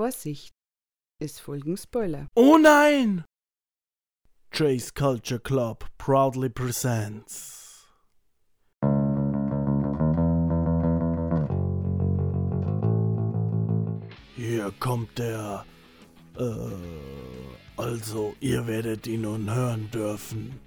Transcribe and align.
Vorsicht, 0.00 0.54
es 1.22 1.38
folgen 1.38 1.76
Spoiler. 1.76 2.26
Oh 2.34 2.56
nein! 2.56 3.22
Chase 4.50 4.90
Culture 4.94 5.38
Club 5.38 5.84
proudly 5.98 6.48
presents. 6.48 7.86
Hier 14.36 14.72
kommt 14.80 15.18
der. 15.18 15.66
Äh, 16.38 16.46
also, 17.76 18.34
ihr 18.40 18.66
werdet 18.66 19.06
ihn 19.06 19.20
nun 19.20 19.54
hören 19.54 19.90
dürfen. 19.90 20.58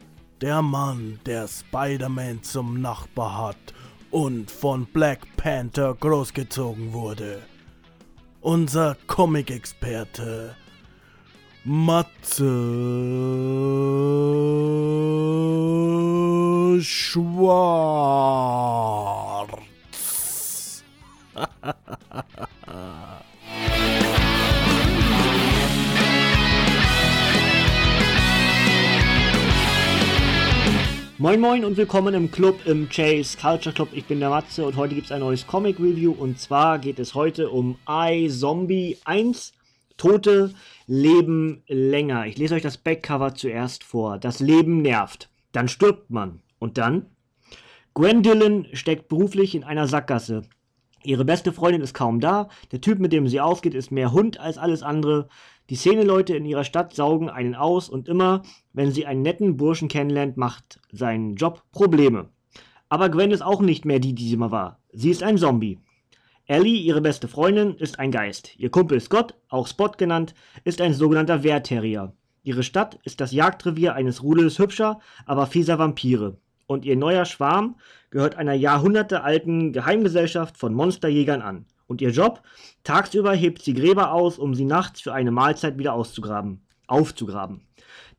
Der 0.42 0.62
Mann, 0.62 1.20
der 1.26 1.48
Spider-Man 1.48 2.44
zum 2.44 2.82
Nachbar 2.82 3.48
hat 3.48 3.74
und 4.12 4.52
von 4.52 4.86
Black 4.86 5.26
Panther 5.38 5.96
großgezogen 5.96 6.94
wurde 6.94 7.42
unser 8.44 8.98
Comic-Experte 9.08 10.56
Matze 11.64 12.44
Schwarz. 16.82 18.23
Moin 31.24 31.40
Moin 31.40 31.64
und 31.64 31.78
willkommen 31.78 32.14
im 32.16 32.32
Club, 32.32 32.66
im 32.66 32.90
Chase 32.90 33.38
Culture 33.38 33.74
Club. 33.74 33.88
Ich 33.94 34.04
bin 34.04 34.20
der 34.20 34.30
Matze 34.30 34.66
und 34.66 34.76
heute 34.76 34.94
gibt 34.94 35.06
es 35.06 35.12
ein 35.14 35.22
neues 35.22 35.48
Comic 35.48 35.80
Review 35.80 36.12
und 36.12 36.38
zwar 36.38 36.80
geht 36.80 37.00
es 37.00 37.16
heute 37.16 37.50
um 37.50 37.78
I 37.90 38.28
Zombie 38.30 38.98
1. 39.06 39.54
Tote 39.96 40.54
leben 40.86 41.64
länger. 41.70 42.26
Ich 42.26 42.38
lese 42.38 42.56
euch 42.56 42.62
das 42.62 42.78
Backcover 42.78 43.36
zuerst 43.36 43.86
vor. 43.86 44.18
Das 44.18 44.42
Leben 44.42 44.82
nervt. 44.82 45.30
Dann 45.54 45.70
stirbt 45.70 46.10
man. 46.10 46.42
Und 46.60 46.78
dann? 46.78 47.06
Gwendolyn 47.94 48.68
steckt 48.74 49.08
beruflich 49.08 49.56
in 49.56 49.64
einer 49.64 49.88
Sackgasse. 49.88 50.42
Ihre 51.04 51.26
beste 51.26 51.52
Freundin 51.52 51.82
ist 51.82 51.94
kaum 51.94 52.20
da. 52.20 52.48
Der 52.72 52.82
Typ, 52.82 53.00
mit 53.00 53.12
dem 53.12 53.28
sie 53.28 53.42
ausgeht, 53.42 53.74
ist 53.74 53.92
mehr 53.92 54.14
Hund 54.14 54.40
als 54.40 54.58
alles 54.58 54.84
andere. 54.84 55.28
Die 55.70 55.76
Szeneleute 55.76 56.36
in 56.36 56.46
ihrer 56.46 56.64
Stadt 56.64 56.94
saugen 56.94 57.30
einen 57.30 57.56
aus 57.56 57.90
und 57.90 58.08
immer, 58.08 58.44
wenn 58.72 58.92
sie 58.92 59.06
einen 59.06 59.22
netten 59.22 59.58
Burschen 59.58 59.90
kennenlernt, 59.90 60.38
macht 60.38 60.80
sein 60.92 61.36
Job 61.36 61.64
Probleme. 61.72 62.30
Aber 62.90 63.10
Gwen 63.10 63.32
ist 63.32 63.42
auch 63.42 63.62
nicht 63.62 63.86
mehr 63.86 64.00
die, 64.00 64.14
die 64.14 64.28
sie 64.28 64.38
mal 64.38 64.52
war. 64.52 64.80
Sie 64.92 65.10
ist 65.10 65.24
ein 65.24 65.38
Zombie. 65.38 65.80
Ellie, 66.46 66.82
ihre 66.82 67.02
beste 67.02 67.28
Freundin, 67.28 67.76
ist 67.76 68.00
ein 68.00 68.12
Geist. 68.12 68.58
Ihr 68.58 68.70
Kumpel 68.70 69.00
Scott, 69.00 69.36
auch 69.50 69.68
Spot 69.68 69.92
genannt, 69.92 70.34
ist 70.64 70.82
ein 70.82 70.94
sogenannter 70.94 71.44
Wehrterrier. 71.44 72.14
Ihre 72.44 72.64
Stadt 72.64 73.00
ist 73.04 73.22
das 73.22 73.32
Jagdrevier 73.32 73.96
eines 73.96 74.22
Rudels 74.22 74.60
hübscher, 74.60 75.00
aber 75.26 75.48
fieser 75.48 75.80
Vampire. 75.80 76.38
Und 76.66 76.86
ihr 76.86 76.96
neuer 76.96 77.26
Schwarm 77.26 77.76
gehört 78.10 78.36
einer 78.36 78.54
jahrhundertealten 78.54 79.74
Geheimgesellschaft 79.74 80.58
von 80.58 80.74
Monsterjägern 80.74 81.42
an. 81.42 81.66
Und 81.88 82.02
ihr 82.02 82.12
Job? 82.12 82.42
Tagsüber 82.84 83.34
hebt 83.34 83.62
sie 83.62 83.74
Gräber 83.74 84.14
aus, 84.14 84.40
um 84.40 84.56
sie 84.56 84.66
nachts 84.66 85.02
für 85.02 85.14
eine 85.14 85.32
Mahlzeit 85.32 85.78
wieder 85.78 85.94
auszugraben. 85.94 86.62
Aufzugraben. 86.88 87.62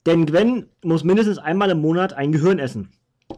Denn 0.07 0.27
Gwen 0.27 0.69
muss 0.83 1.05
mindestens 1.05 1.39
einmal 1.39 1.71
im 1.71 1.81
Monat 1.81 2.13
ein 2.13 2.33
Gehirn 2.33 2.59
essen. 2.59 2.91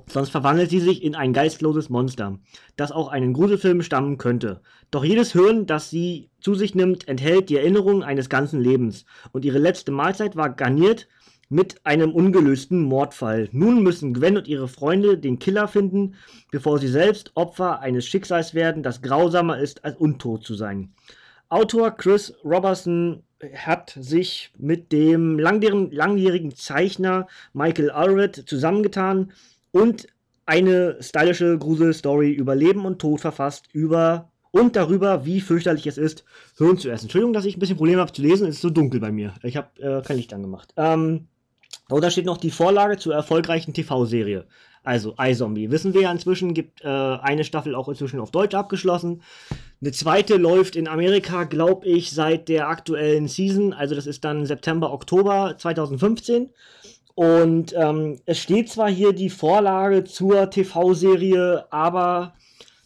Sonst 0.09 0.31
verwandelt 0.31 0.71
sie 0.71 0.81
sich 0.81 1.03
in 1.03 1.15
ein 1.15 1.33
geistloses 1.33 1.89
Monster, 1.89 2.39
das 2.77 2.91
auch 2.91 3.09
einen 3.09 3.33
Gruselfilm 3.33 3.83
stammen 3.83 4.19
könnte. 4.19 4.61
Doch 4.91 5.05
jedes 5.05 5.33
Hirn, 5.33 5.67
das 5.67 5.91
sie 5.91 6.29
zu 6.41 6.55
sich 6.55 6.75
nimmt, 6.75 7.07
enthält 7.07 7.49
die 7.49 7.57
Erinnerung 7.57 8.03
eines 8.03 8.29
ganzen 8.29 8.61
Lebens. 8.61 9.05
Und 9.33 9.45
ihre 9.45 9.59
letzte 9.59 9.93
Mahlzeit 9.93 10.35
war 10.35 10.51
garniert 10.51 11.07
mit 11.49 11.85
einem 11.85 12.13
ungelösten 12.13 12.83
Mordfall. 12.83 13.49
Nun 13.53 13.83
müssen 13.83 14.15
Gwen 14.15 14.37
und 14.37 14.49
ihre 14.49 14.69
Freunde 14.69 15.19
den 15.19 15.39
Killer 15.39 15.69
finden, 15.69 16.15
bevor 16.51 16.79
sie 16.79 16.89
selbst 16.89 17.33
Opfer 17.35 17.81
eines 17.81 18.07
Schicksals 18.07 18.55
werden, 18.55 18.83
das 18.83 19.03
grausamer 19.03 19.59
ist, 19.59 19.85
als 19.85 19.97
untot 19.97 20.45
zu 20.45 20.55
sein. 20.55 20.93
Autor 21.49 21.93
Chris 21.93 22.35
Robertson 22.45 23.23
hat 23.55 23.97
sich 24.01 24.51
mit 24.59 24.91
dem 24.93 25.39
langjährigen 25.39 26.55
Zeichner 26.57 27.29
Michael 27.53 27.91
Allred 27.91 28.45
zusammengetan 28.47 29.33
und 29.71 30.09
eine 30.47 30.97
stylische 31.01 31.59
Gruselstory 31.59 32.33
über 32.33 32.55
Leben 32.55 32.85
und 32.85 33.01
Tod 33.01 33.21
verfasst, 33.21 33.69
über 33.73 34.31
und 34.53 34.75
darüber, 34.75 35.27
wie 35.27 35.41
fürchterlich 35.41 35.87
es 35.87 35.99
ist, 35.99 36.25
Hirn 36.57 36.79
zu 36.79 36.89
essen. 36.89 37.05
Entschuldigung, 37.05 37.35
dass 37.35 37.45
ich 37.45 37.57
ein 37.57 37.61
bisschen 37.61 37.77
Probleme 37.77 38.01
habe 38.01 38.13
zu 38.13 38.23
lesen, 38.23 38.47
es 38.47 38.57
ist 38.57 38.63
so 38.63 38.71
dunkel 38.71 39.01
bei 39.01 39.13
mir. 39.13 39.35
Ich 39.43 39.57
habe 39.57 39.69
äh, 39.83 40.03
kein 40.03 40.17
Licht 40.17 40.33
angemacht. 40.33 40.73
Ähm, 40.77 41.27
und 41.89 42.03
da 42.03 42.11
steht 42.11 42.27
noch 42.27 42.39
die 42.39 42.51
Vorlage 42.51 42.97
zur 42.97 43.15
erfolgreichen 43.15 43.73
TV-Serie. 43.73 44.47
Also 44.83 45.15
iZombie. 45.21 45.71
Wissen 45.73 45.95
wir 45.95 46.03
ja 46.03 46.13
inzwischen, 46.13 46.55
gibt 46.55 46.85
äh, 46.85 46.89
eine 46.89 47.43
Staffel 47.43 47.75
auch 47.75 47.89
inzwischen 47.89 48.21
auf 48.21 48.31
Deutsch 48.31 48.55
abgeschlossen. 48.55 49.23
Eine 49.81 49.91
zweite 49.91 50.37
läuft 50.37 50.77
in 50.77 50.87
Amerika, 50.87 51.43
glaube 51.43 51.89
ich, 51.89 52.13
seit 52.13 52.49
der 52.49 52.69
aktuellen 52.69 53.27
Season. 53.27 53.73
Also 53.73 53.97
das 53.97 54.07
ist 54.07 54.25
dann 54.25 54.47
September, 54.47 54.93
Oktober 54.93 55.57
2015. 55.59 56.51
Und 57.17 57.75
ähm, 57.77 58.21
es 58.27 58.39
steht 58.39 58.69
zwar 58.69 58.89
hier 58.89 59.13
die 59.13 59.31
Vorlage 59.31 60.05
zur 60.05 60.51
TV-Serie, 60.51 61.67
aber 61.71 62.35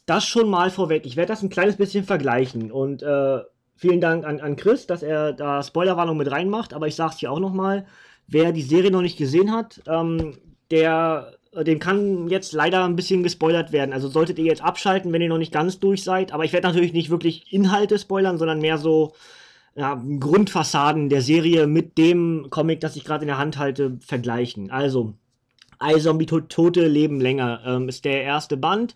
das 0.06 0.24
schon 0.24 0.48
mal 0.48 0.70
vorweg. 0.70 1.04
Ich 1.04 1.16
werde 1.16 1.32
das 1.32 1.42
ein 1.42 1.50
kleines 1.50 1.76
bisschen 1.76 2.04
vergleichen. 2.04 2.72
Und 2.72 3.02
äh, 3.02 3.40
vielen 3.76 4.00
Dank 4.00 4.24
an, 4.24 4.40
an 4.40 4.56
Chris, 4.56 4.86
dass 4.86 5.02
er 5.02 5.32
da 5.34 5.62
Spoilerwarnung 5.62 6.16
mit 6.16 6.30
reinmacht. 6.30 6.72
Aber 6.72 6.86
ich 6.86 6.96
sage 6.96 7.12
es 7.12 7.18
hier 7.18 7.30
auch 7.30 7.40
nochmal. 7.40 7.86
Wer 8.30 8.52
die 8.52 8.62
Serie 8.62 8.90
noch 8.90 9.02
nicht 9.02 9.18
gesehen 9.18 9.52
hat, 9.52 9.82
ähm, 9.86 10.38
der, 10.70 11.32
dem 11.52 11.80
kann 11.80 12.28
jetzt 12.28 12.52
leider 12.52 12.84
ein 12.84 12.96
bisschen 12.96 13.22
gespoilert 13.22 13.72
werden. 13.72 13.92
Also 13.92 14.08
solltet 14.08 14.38
ihr 14.38 14.44
jetzt 14.44 14.62
abschalten, 14.62 15.12
wenn 15.12 15.20
ihr 15.20 15.28
noch 15.28 15.38
nicht 15.38 15.52
ganz 15.52 15.80
durch 15.80 16.04
seid. 16.04 16.32
Aber 16.32 16.44
ich 16.44 16.52
werde 16.52 16.68
natürlich 16.68 16.92
nicht 16.92 17.10
wirklich 17.10 17.52
Inhalte 17.52 17.98
spoilern, 17.98 18.38
sondern 18.38 18.60
mehr 18.60 18.78
so 18.78 19.14
ja, 19.74 20.00
Grundfassaden 20.20 21.08
der 21.08 21.22
Serie 21.22 21.66
mit 21.66 21.98
dem 21.98 22.48
Comic, 22.50 22.80
das 22.80 22.96
ich 22.96 23.04
gerade 23.04 23.22
in 23.22 23.28
der 23.28 23.38
Hand 23.38 23.58
halte, 23.58 23.98
vergleichen. 24.00 24.70
Also, 24.70 25.14
iZombie 25.82 26.26
Tote 26.26 26.86
leben 26.86 27.20
länger 27.20 27.62
ähm, 27.64 27.88
ist 27.88 28.04
der 28.04 28.22
erste 28.22 28.56
Band, 28.56 28.94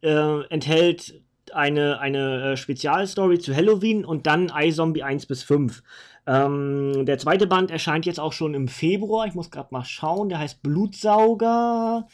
äh, 0.00 0.42
enthält 0.48 1.20
eine, 1.54 2.00
eine 2.00 2.52
äh, 2.52 2.56
Spezialstory 2.56 3.38
zu 3.38 3.54
Halloween 3.54 4.04
und 4.04 4.26
dann 4.26 4.52
iZombie 4.54 5.02
1 5.02 5.26
bis 5.26 5.42
5. 5.42 5.82
Ähm, 6.26 7.04
der 7.04 7.18
zweite 7.18 7.46
Band 7.46 7.70
erscheint 7.70 8.06
jetzt 8.06 8.20
auch 8.20 8.32
schon 8.32 8.54
im 8.54 8.68
Februar. 8.68 9.26
Ich 9.26 9.34
muss 9.34 9.50
gerade 9.50 9.68
mal 9.70 9.84
schauen. 9.84 10.28
Der 10.28 10.38
heißt 10.38 10.62
Blutsauger. 10.62 12.06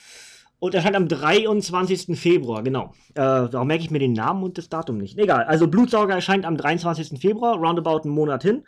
Und 0.61 0.75
erscheint 0.75 0.97
am 0.97 1.07
23. 1.07 2.19
Februar, 2.19 2.65
genau. 2.65 2.93
Äh, 3.15 3.23
warum 3.23 3.69
merke 3.69 3.85
ich 3.85 3.93
mir 3.93 4.01
den 4.01 4.13
Namen 4.13 4.43
und 4.43 4.59
das 4.59 4.69
Datum 4.69 4.99
nicht? 4.99 5.17
Egal. 5.17 5.45
Also 5.45 5.69
Blutsauger 5.69 6.15
erscheint 6.15 6.45
am 6.45 6.57
23. 6.57 7.21
Februar, 7.21 7.57
roundabout 7.57 8.01
einen 8.03 8.15
Monat 8.15 8.43
hin. 8.43 8.65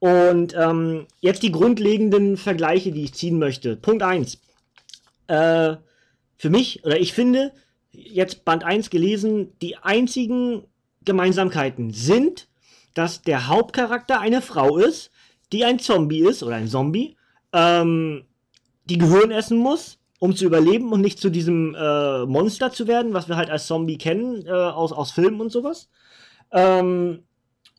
Und 0.00 0.54
ähm, 0.56 1.06
jetzt 1.20 1.44
die 1.44 1.52
grundlegenden 1.52 2.36
Vergleiche, 2.36 2.90
die 2.90 3.04
ich 3.04 3.14
ziehen 3.14 3.38
möchte. 3.38 3.76
Punkt 3.76 4.02
1. 4.02 4.40
Äh, 5.28 5.76
für 6.36 6.50
mich, 6.50 6.84
oder 6.84 6.98
ich 6.98 7.12
finde, 7.12 7.52
jetzt 7.94 8.44
Band 8.44 8.64
1 8.64 8.90
gelesen, 8.90 9.52
die 9.60 9.76
einzigen 9.76 10.64
Gemeinsamkeiten 11.04 11.92
sind, 11.92 12.48
dass 12.94 13.22
der 13.22 13.48
Hauptcharakter 13.48 14.20
eine 14.20 14.42
Frau 14.42 14.78
ist, 14.78 15.10
die 15.52 15.64
ein 15.64 15.78
Zombie 15.78 16.20
ist 16.20 16.42
oder 16.42 16.56
ein 16.56 16.68
Zombie, 16.68 17.16
ähm, 17.52 18.24
die 18.86 18.98
Gehirn 18.98 19.30
essen 19.30 19.58
muss, 19.58 19.98
um 20.18 20.34
zu 20.34 20.44
überleben 20.44 20.92
und 20.92 21.00
nicht 21.00 21.18
zu 21.18 21.30
diesem 21.30 21.74
äh, 21.74 22.24
Monster 22.26 22.72
zu 22.72 22.86
werden, 22.86 23.14
was 23.14 23.28
wir 23.28 23.36
halt 23.36 23.50
als 23.50 23.66
Zombie 23.66 23.98
kennen 23.98 24.46
äh, 24.46 24.50
aus, 24.50 24.92
aus 24.92 25.10
Filmen 25.10 25.40
und 25.40 25.50
sowas. 25.50 25.88
Ähm, 26.50 27.24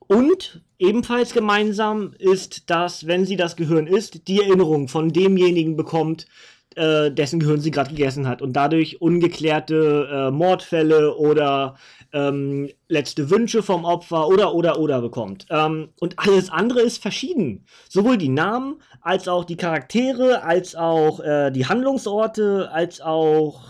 und 0.08 0.62
ebenfalls 0.78 1.34
gemeinsam 1.34 2.14
ist, 2.20 2.70
dass, 2.70 3.08
wenn 3.08 3.26
sie 3.26 3.38
das 3.38 3.56
Gehirn 3.56 3.88
isst, 3.88 4.28
die 4.28 4.42
Erinnerung 4.42 4.88
von 4.88 5.10
demjenigen 5.10 5.76
bekommt, 5.76 6.28
äh, 6.76 7.12
dessen 7.12 7.40
Gehirn 7.40 7.60
sie 7.60 7.72
gerade 7.72 7.90
gegessen 7.90 8.28
hat 8.28 8.42
und 8.42 8.54
dadurch 8.54 9.02
ungeklärte 9.02 10.10
äh, 10.12 10.32
Mordfälle 10.32 11.16
oder 11.16 11.76
ähm, 12.14 12.70
letzte 12.88 13.30
Wünsche 13.30 13.64
vom 13.64 13.86
Opfer 13.86 14.28
oder 14.28 14.54
oder 14.54 14.80
oder 14.80 15.02
bekommt. 15.02 15.46
Ähm, 15.50 15.90
und 16.00 16.20
alles 16.20 16.50
andere 16.50 16.82
ist 16.82 17.02
verschieden. 17.02 17.66
Sowohl 17.90 18.18
die 18.18 18.30
Namen 18.30 18.82
als 19.02 19.28
auch 19.28 19.46
die 19.46 19.58
Charaktere, 19.58 20.44
als 20.44 20.76
auch 20.76 21.20
äh, 21.20 21.52
die 21.52 21.66
Handlungsorte, 21.66 22.70
als 22.72 23.02
auch 23.02 23.62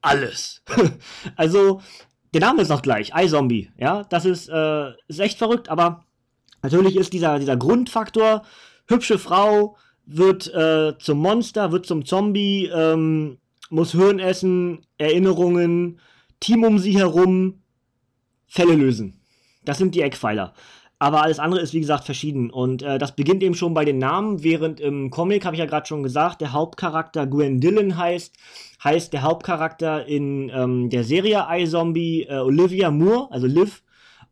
alles. 0.00 0.62
also 1.36 1.80
der 2.34 2.40
Name 2.40 2.62
ist 2.62 2.68
noch 2.68 2.82
gleich, 2.82 3.12
iZombie. 3.14 3.70
Ja, 3.76 4.04
das 4.04 4.24
ist, 4.24 4.48
äh, 4.48 4.90
ist 5.08 5.20
echt 5.20 5.38
verrückt, 5.38 5.68
aber 5.68 6.04
natürlich 6.62 6.96
ist 6.96 7.12
dieser, 7.12 7.38
dieser 7.38 7.56
Grundfaktor, 7.56 8.42
hübsche 8.86 9.18
Frau, 9.18 9.76
wird 10.06 10.52
äh, 10.54 10.96
zum 10.98 11.18
Monster, 11.18 11.72
wird 11.72 11.86
zum 11.86 12.04
Zombie, 12.04 12.66
ähm, 12.66 13.38
muss 13.70 13.92
Hirn 13.92 14.18
essen, 14.18 14.80
Erinnerungen, 14.98 15.98
Team 16.40 16.64
um 16.64 16.78
sie 16.78 16.96
herum, 16.98 17.62
Fälle 18.46 18.74
lösen. 18.74 19.20
Das 19.64 19.78
sind 19.78 19.94
die 19.94 20.02
Eckpfeiler. 20.02 20.54
aber 21.02 21.22
alles 21.22 21.40
andere 21.40 21.60
ist 21.60 21.74
wie 21.74 21.80
gesagt 21.80 22.04
verschieden. 22.04 22.48
Und 22.48 22.82
äh, 22.82 22.96
das 22.96 23.16
beginnt 23.16 23.42
eben 23.42 23.56
schon 23.56 23.74
bei 23.74 23.84
den 23.84 23.98
Namen, 23.98 24.44
während 24.44 24.78
im 24.78 25.10
Comic, 25.10 25.44
habe 25.44 25.56
ich 25.56 25.60
ja 25.60 25.66
gerade 25.66 25.84
schon 25.84 26.04
gesagt, 26.04 26.40
der 26.40 26.52
Hauptcharakter 26.52 27.26
Gwen 27.26 27.60
Dillon 27.60 27.96
heißt, 27.96 28.36
heißt 28.84 29.12
der 29.12 29.22
Hauptcharakter 29.22 30.06
in 30.06 30.48
ähm, 30.54 30.90
der 30.90 31.02
Serie 31.02 31.44
iZombie 31.50 32.26
äh, 32.28 32.36
Olivia 32.36 32.92
Moore, 32.92 33.26
also 33.32 33.48
Liv. 33.48 33.82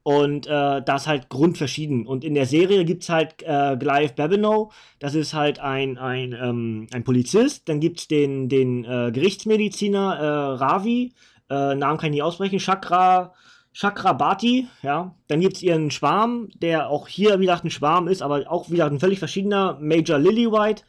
Und 0.02 0.47
äh, 0.47 0.82
das 0.82 1.06
halt 1.06 1.29
grundverschieden. 1.29 2.06
Und 2.06 2.25
in 2.25 2.35
der 2.35 2.47
Serie 2.47 2.85
gibt 2.87 3.02
es 3.02 3.11
halt 3.11 3.43
äh, 3.43 3.76
Clive 3.76 4.14
Babineau, 4.14 4.73
das 4.99 5.14
ist 5.14 5.35
halt 5.35 5.58
ein, 5.58 5.99
ein, 5.99 6.32
ähm, 6.32 6.87
ein 6.93 7.05
Polizist. 7.05 7.69
Dann 7.69 7.81
gibt 7.81 8.00
es 8.00 8.08
den, 8.08 8.49
den 8.49 8.85
äh, 8.85 9.11
Gerichtsmediziner 9.12 10.17
äh, 10.19 10.62
Ravi, 10.62 11.12
äh, 11.50 11.75
Namen 11.75 11.99
kann 11.99 12.06
ich 12.06 12.12
nicht 12.12 12.23
aussprechen, 12.23 12.58
Chakra, 12.58 13.35
Chakrabati, 13.73 14.67
ja. 14.82 15.14
Dann 15.29 15.41
gibt 15.41 15.56
es 15.56 15.62
ihren 15.62 15.91
Schwarm, 15.91 16.49
der 16.55 16.91
auch 16.91 17.06
hier, 17.06 17.38
wie 17.38 17.47
gesagt, 17.47 17.64
ein 17.64 17.70
Schwarm 17.70 18.08
ist, 18.08 18.23
aber 18.23 18.50
auch 18.50 18.70
wieder 18.70 18.87
ein 18.87 19.00
völlig 19.00 19.19
verschiedener, 19.19 19.79
Major 19.81 20.19
Lillywhite. 20.19 20.82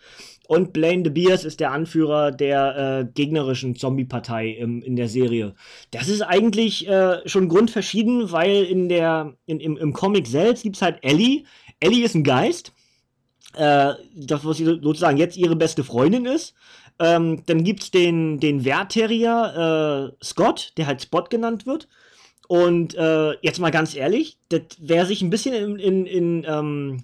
Und 0.52 0.74
Blaine 0.74 1.04
de 1.04 1.14
Beers 1.14 1.46
ist 1.46 1.62
der 1.62 1.72
Anführer 1.72 2.30
der 2.30 2.76
äh, 2.76 3.06
gegnerischen 3.06 3.78
Zombie-Partei 3.78 4.50
in 4.50 4.98
der 4.98 5.08
Serie. 5.08 5.56
Das 5.92 6.10
ist 6.10 6.24
eigentlich 6.24 6.90
äh, 6.90 7.20
schon 7.26 7.48
grundverschieden, 7.48 8.34
weil 8.34 8.66
in 8.66 8.90
der, 8.90 9.34
in, 9.46 9.62
im, 9.62 9.78
im 9.78 9.94
Comic 9.94 10.28
selbst 10.28 10.64
gibt 10.64 10.76
es 10.76 10.82
halt 10.82 10.98
Ellie. 11.04 11.46
Ellie 11.80 12.04
ist 12.04 12.16
ein 12.16 12.26
Geist. 12.26 12.74
Äh, 13.54 13.94
das, 14.14 14.44
was 14.44 14.58
sozusagen 14.58 15.16
jetzt 15.16 15.38
ihre 15.38 15.56
beste 15.56 15.86
Freundin 15.86 16.26
ist. 16.26 16.54
Ähm, 17.00 17.44
dann 17.46 17.64
gibt 17.64 17.84
es 17.84 17.92
den, 17.92 18.42
den 18.42 18.66
Wehrterrier 18.66 20.12
äh, 20.20 20.22
Scott, 20.22 20.74
der 20.76 20.86
halt 20.86 21.02
Spot 21.02 21.24
genannt 21.30 21.66
wird. 21.66 21.88
Und 22.50 22.94
äh, 22.96 23.38
jetzt 23.42 23.62
mal 23.62 23.72
ganz 23.72 23.96
ehrlich, 23.96 24.36
das, 24.50 24.64
wer 24.80 25.06
sich 25.06 25.22
ein 25.22 25.30
bisschen 25.30 25.54
in, 25.54 25.80
in, 25.80 26.06
in 26.06 26.46
ähm, 26.46 27.04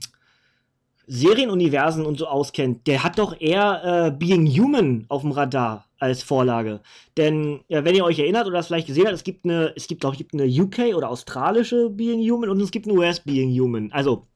Serienuniversen 1.07 2.05
und 2.05 2.17
so 2.19 2.27
auskennt, 2.27 2.85
der 2.85 3.03
hat 3.03 3.17
doch 3.17 3.39
eher 3.39 4.07
äh, 4.07 4.11
Being 4.11 4.45
Human 4.47 5.05
auf 5.07 5.21
dem 5.21 5.31
Radar 5.31 5.85
als 5.99 6.21
Vorlage. 6.21 6.81
Denn, 7.15 7.61
ja, 7.69 7.83
wenn 7.85 7.95
ihr 7.95 8.03
euch 8.03 8.19
erinnert 8.19 8.45
oder 8.45 8.57
das 8.57 8.67
vielleicht 8.67 8.87
gesehen 8.87 9.05
habt, 9.05 9.15
es 9.15 9.23
gibt 9.23 9.45
eine, 9.45 9.73
es 9.75 9.87
gibt, 9.87 10.01
glaube 10.01 10.17
ich, 10.17 10.25
eine 10.33 10.45
UK 10.45 10.95
oder 10.95 11.09
australische 11.09 11.89
Being 11.89 12.19
Human 12.29 12.49
und 12.49 12.61
es 12.61 12.71
gibt 12.71 12.87
eine 12.87 12.97
US 12.97 13.21
Being 13.21 13.57
Human. 13.59 13.91
Also, 13.93 14.27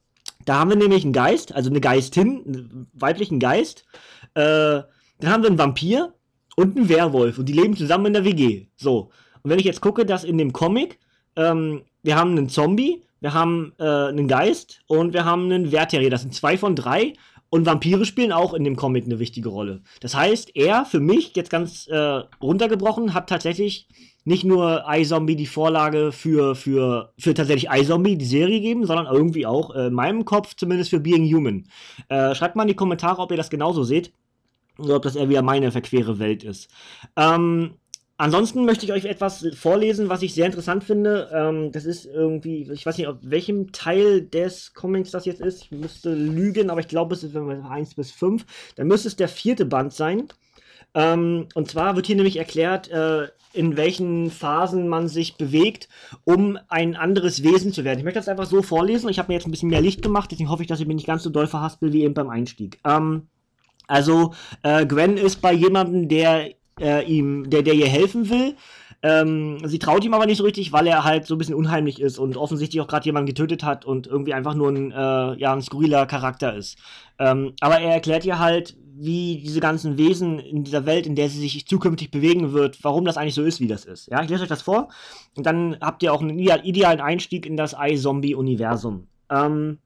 da 0.45 0.59
haben 0.59 0.69
wir 0.69 0.77
nämlich 0.77 1.03
einen 1.03 1.13
Geist, 1.13 1.53
also 1.53 1.69
eine 1.69 1.81
Geistin, 1.81 2.43
einen 2.45 2.87
weiblichen 2.93 3.39
Geist. 3.39 3.85
Äh, 4.33 4.81
dann 5.19 5.31
haben 5.31 5.43
wir 5.43 5.49
einen 5.49 5.59
Vampir 5.59 6.13
und 6.55 6.77
einen 6.77 6.89
Werwolf 6.89 7.37
und 7.37 7.45
die 7.45 7.53
leben 7.53 7.75
zusammen 7.75 8.07
in 8.07 8.13
der 8.13 8.25
WG. 8.25 8.67
So. 8.75 9.11
Und 9.43 9.51
wenn 9.51 9.59
ich 9.59 9.65
jetzt 9.65 9.81
gucke, 9.81 10.05
dass 10.05 10.23
in 10.23 10.37
dem 10.37 10.53
Comic, 10.53 10.99
ähm, 11.35 11.83
wir 12.01 12.15
haben 12.15 12.31
einen 12.31 12.49
Zombie, 12.49 13.03
wir 13.21 13.33
haben 13.33 13.73
äh, 13.79 13.83
einen 13.83 14.27
Geist 14.27 14.81
und 14.87 15.13
wir 15.13 15.25
haben 15.25 15.45
einen 15.45 15.71
Wertterrier. 15.71 16.09
Das 16.09 16.21
sind 16.21 16.33
zwei 16.33 16.57
von 16.57 16.75
drei. 16.75 17.13
Und 17.49 17.65
Vampire 17.65 18.05
spielen 18.05 18.31
auch 18.31 18.53
in 18.53 18.63
dem 18.63 18.77
Comic 18.77 19.05
eine 19.05 19.19
wichtige 19.19 19.49
Rolle. 19.49 19.81
Das 19.99 20.15
heißt, 20.15 20.55
er, 20.55 20.85
für 20.85 21.01
mich, 21.01 21.35
jetzt 21.35 21.49
ganz 21.49 21.85
äh, 21.87 22.23
runtergebrochen, 22.41 23.13
hat 23.13 23.27
tatsächlich 23.29 23.87
nicht 24.23 24.43
nur 24.43 24.85
iZombie 24.87 25.35
die 25.35 25.47
Vorlage 25.47 26.11
für, 26.11 26.55
für, 26.55 27.11
für 27.19 27.33
tatsächlich 27.33 27.69
iZombie, 27.69 28.17
die 28.17 28.25
Serie 28.25 28.61
gegeben, 28.61 28.85
sondern 28.85 29.05
irgendwie 29.05 29.45
auch 29.45 29.75
äh, 29.75 29.87
in 29.87 29.93
meinem 29.93 30.25
Kopf 30.25 30.55
zumindest 30.55 30.91
für 30.91 31.01
Being 31.01 31.25
Human. 31.25 31.67
Äh, 32.07 32.33
schreibt 32.35 32.55
mal 32.55 32.63
in 32.63 32.69
die 32.69 32.75
Kommentare, 32.75 33.21
ob 33.21 33.31
ihr 33.31 33.37
das 33.37 33.49
genauso 33.49 33.83
seht. 33.83 34.13
Oder 34.77 34.95
ob 34.95 35.03
das 35.03 35.17
eher 35.17 35.29
wieder 35.29 35.41
meine 35.41 35.71
verquere 35.71 36.17
Welt 36.17 36.43
ist. 36.43 36.69
Ähm, 37.17 37.75
Ansonsten 38.21 38.65
möchte 38.65 38.85
ich 38.85 38.93
euch 38.93 39.05
etwas 39.05 39.43
vorlesen, 39.55 40.07
was 40.07 40.21
ich 40.21 40.35
sehr 40.35 40.45
interessant 40.45 40.83
finde. 40.83 41.31
Ähm, 41.33 41.71
das 41.71 41.85
ist 41.85 42.05
irgendwie, 42.05 42.71
ich 42.71 42.85
weiß 42.85 42.99
nicht, 42.99 43.07
auf 43.07 43.15
welchem 43.23 43.71
Teil 43.71 44.21
des 44.21 44.75
Comics 44.75 45.09
das 45.09 45.25
jetzt 45.25 45.41
ist. 45.41 45.63
Ich 45.63 45.71
müsste 45.71 46.13
lügen, 46.13 46.69
aber 46.69 46.81
ich 46.81 46.87
glaube, 46.87 47.15
es 47.15 47.23
ist 47.23 47.33
wenn 47.33 47.47
wir 47.47 47.65
1 47.67 47.95
bis 47.95 48.11
5. 48.11 48.45
Dann 48.75 48.85
müsste 48.85 49.07
es 49.07 49.15
der 49.15 49.27
vierte 49.27 49.65
Band 49.65 49.93
sein. 49.93 50.27
Ähm, 50.93 51.47
und 51.55 51.67
zwar 51.71 51.95
wird 51.95 52.05
hier 52.05 52.15
nämlich 52.15 52.37
erklärt, 52.37 52.91
äh, 52.91 53.29
in 53.53 53.75
welchen 53.75 54.29
Phasen 54.29 54.87
man 54.87 55.07
sich 55.07 55.37
bewegt, 55.37 55.89
um 56.23 56.59
ein 56.67 56.95
anderes 56.95 57.41
Wesen 57.41 57.73
zu 57.73 57.83
werden. 57.83 57.97
Ich 57.97 58.05
möchte 58.05 58.19
das 58.19 58.29
einfach 58.29 58.45
so 58.45 58.61
vorlesen. 58.61 59.09
Ich 59.09 59.17
habe 59.17 59.29
mir 59.29 59.33
jetzt 59.39 59.47
ein 59.47 59.51
bisschen 59.51 59.69
mehr 59.69 59.81
Licht 59.81 60.03
gemacht, 60.03 60.31
deswegen 60.31 60.51
hoffe 60.51 60.61
ich, 60.61 60.67
dass 60.67 60.79
ich 60.79 60.85
mich 60.85 60.97
nicht 60.97 61.07
ganz 61.07 61.23
so 61.23 61.31
doll 61.31 61.47
verhaspel 61.47 61.91
wie 61.91 62.03
eben 62.03 62.13
beim 62.13 62.29
Einstieg. 62.29 62.77
Ähm, 62.85 63.29
also, 63.87 64.35
äh, 64.61 64.85
Gwen 64.85 65.17
ist 65.17 65.41
bei 65.41 65.53
jemandem, 65.53 66.07
der 66.07 66.51
äh, 66.79 67.03
ihm, 67.05 67.49
der, 67.49 67.63
der 67.63 67.73
ihr 67.73 67.87
helfen 67.87 68.29
will. 68.29 68.55
Ähm, 69.03 69.57
sie 69.65 69.79
traut 69.79 70.05
ihm 70.05 70.13
aber 70.13 70.27
nicht 70.27 70.37
so 70.37 70.43
richtig, 70.43 70.71
weil 70.73 70.85
er 70.85 71.03
halt 71.03 71.25
so 71.25 71.33
ein 71.33 71.37
bisschen 71.39 71.55
unheimlich 71.55 71.99
ist 71.99 72.19
und 72.19 72.37
offensichtlich 72.37 72.81
auch 72.81 72.87
gerade 72.87 73.05
jemanden 73.05 73.27
getötet 73.27 73.63
hat 73.63 73.83
und 73.83 74.05
irgendwie 74.05 74.33
einfach 74.33 74.53
nur 74.53 74.69
ein, 74.69 74.91
äh, 74.91 75.39
ja, 75.39 75.53
ein 75.53 75.61
skurriler 75.61 76.05
Charakter 76.05 76.55
ist. 76.55 76.77
Ähm, 77.17 77.53
aber 77.61 77.79
er 77.79 77.93
erklärt 77.93 78.25
ihr 78.25 78.37
halt, 78.37 78.75
wie 78.93 79.41
diese 79.43 79.59
ganzen 79.59 79.97
Wesen 79.97 80.37
in 80.37 80.63
dieser 80.63 80.85
Welt, 80.85 81.07
in 81.07 81.15
der 81.15 81.29
sie 81.29 81.39
sich 81.39 81.65
zukünftig 81.65 82.11
bewegen 82.11 82.53
wird, 82.53 82.83
warum 82.83 83.05
das 83.05 83.17
eigentlich 83.17 83.33
so 83.33 83.43
ist, 83.43 83.59
wie 83.59 83.67
das 83.67 83.85
ist. 83.85 84.07
Ja, 84.07 84.21
ich 84.21 84.29
lese 84.29 84.43
euch 84.43 84.49
das 84.49 84.61
vor 84.61 84.89
und 85.35 85.47
dann 85.47 85.77
habt 85.81 86.03
ihr 86.03 86.13
auch 86.13 86.21
einen 86.21 86.37
idealen 86.37 87.01
Einstieg 87.01 87.47
in 87.47 87.57
das 87.57 87.75
iZombie-Universum. 87.79 89.07
Ähm, 89.31 89.79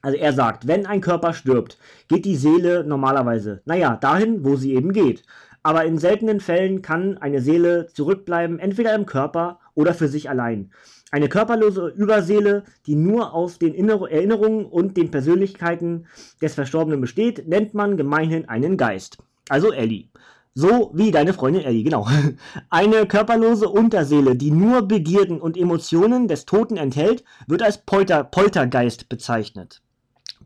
also 0.00 0.16
er 0.16 0.32
sagt, 0.32 0.66
wenn 0.66 0.86
ein 0.86 1.02
Körper 1.02 1.34
stirbt, 1.34 1.76
geht 2.08 2.24
die 2.24 2.36
Seele 2.36 2.84
normalerweise, 2.84 3.60
naja, 3.66 3.96
dahin, 3.96 4.42
wo 4.44 4.56
sie 4.56 4.74
eben 4.74 4.92
geht 4.94 5.22
aber 5.64 5.86
in 5.86 5.98
seltenen 5.98 6.40
Fällen 6.40 6.82
kann 6.82 7.18
eine 7.18 7.40
Seele 7.40 7.86
zurückbleiben, 7.86 8.60
entweder 8.60 8.94
im 8.94 9.06
Körper 9.06 9.58
oder 9.74 9.94
für 9.94 10.08
sich 10.08 10.28
allein. 10.28 10.70
Eine 11.10 11.28
körperlose 11.28 11.88
Überseele, 11.96 12.64
die 12.86 12.96
nur 12.96 13.32
aus 13.32 13.58
den 13.58 13.74
Erinnerungen 13.74 14.66
und 14.66 14.96
den 14.96 15.10
Persönlichkeiten 15.10 16.06
des 16.42 16.54
Verstorbenen 16.54 17.00
besteht, 17.00 17.48
nennt 17.48 17.72
man 17.72 17.96
gemeinhin 17.96 18.48
einen 18.48 18.76
Geist. 18.76 19.18
Also 19.48 19.72
Ellie. 19.72 20.08
So 20.54 20.90
wie 20.92 21.10
deine 21.10 21.32
Freundin 21.32 21.64
Ellie, 21.64 21.82
genau. 21.82 22.06
Eine 22.70 23.06
körperlose 23.06 23.68
Unterseele, 23.68 24.36
die 24.36 24.52
nur 24.52 24.82
Begierden 24.82 25.40
und 25.40 25.56
Emotionen 25.56 26.28
des 26.28 26.44
Toten 26.44 26.76
enthält, 26.76 27.24
wird 27.48 27.62
als 27.62 27.78
Polter 27.78 28.22
Poltergeist 28.22 29.08
bezeichnet. 29.08 29.82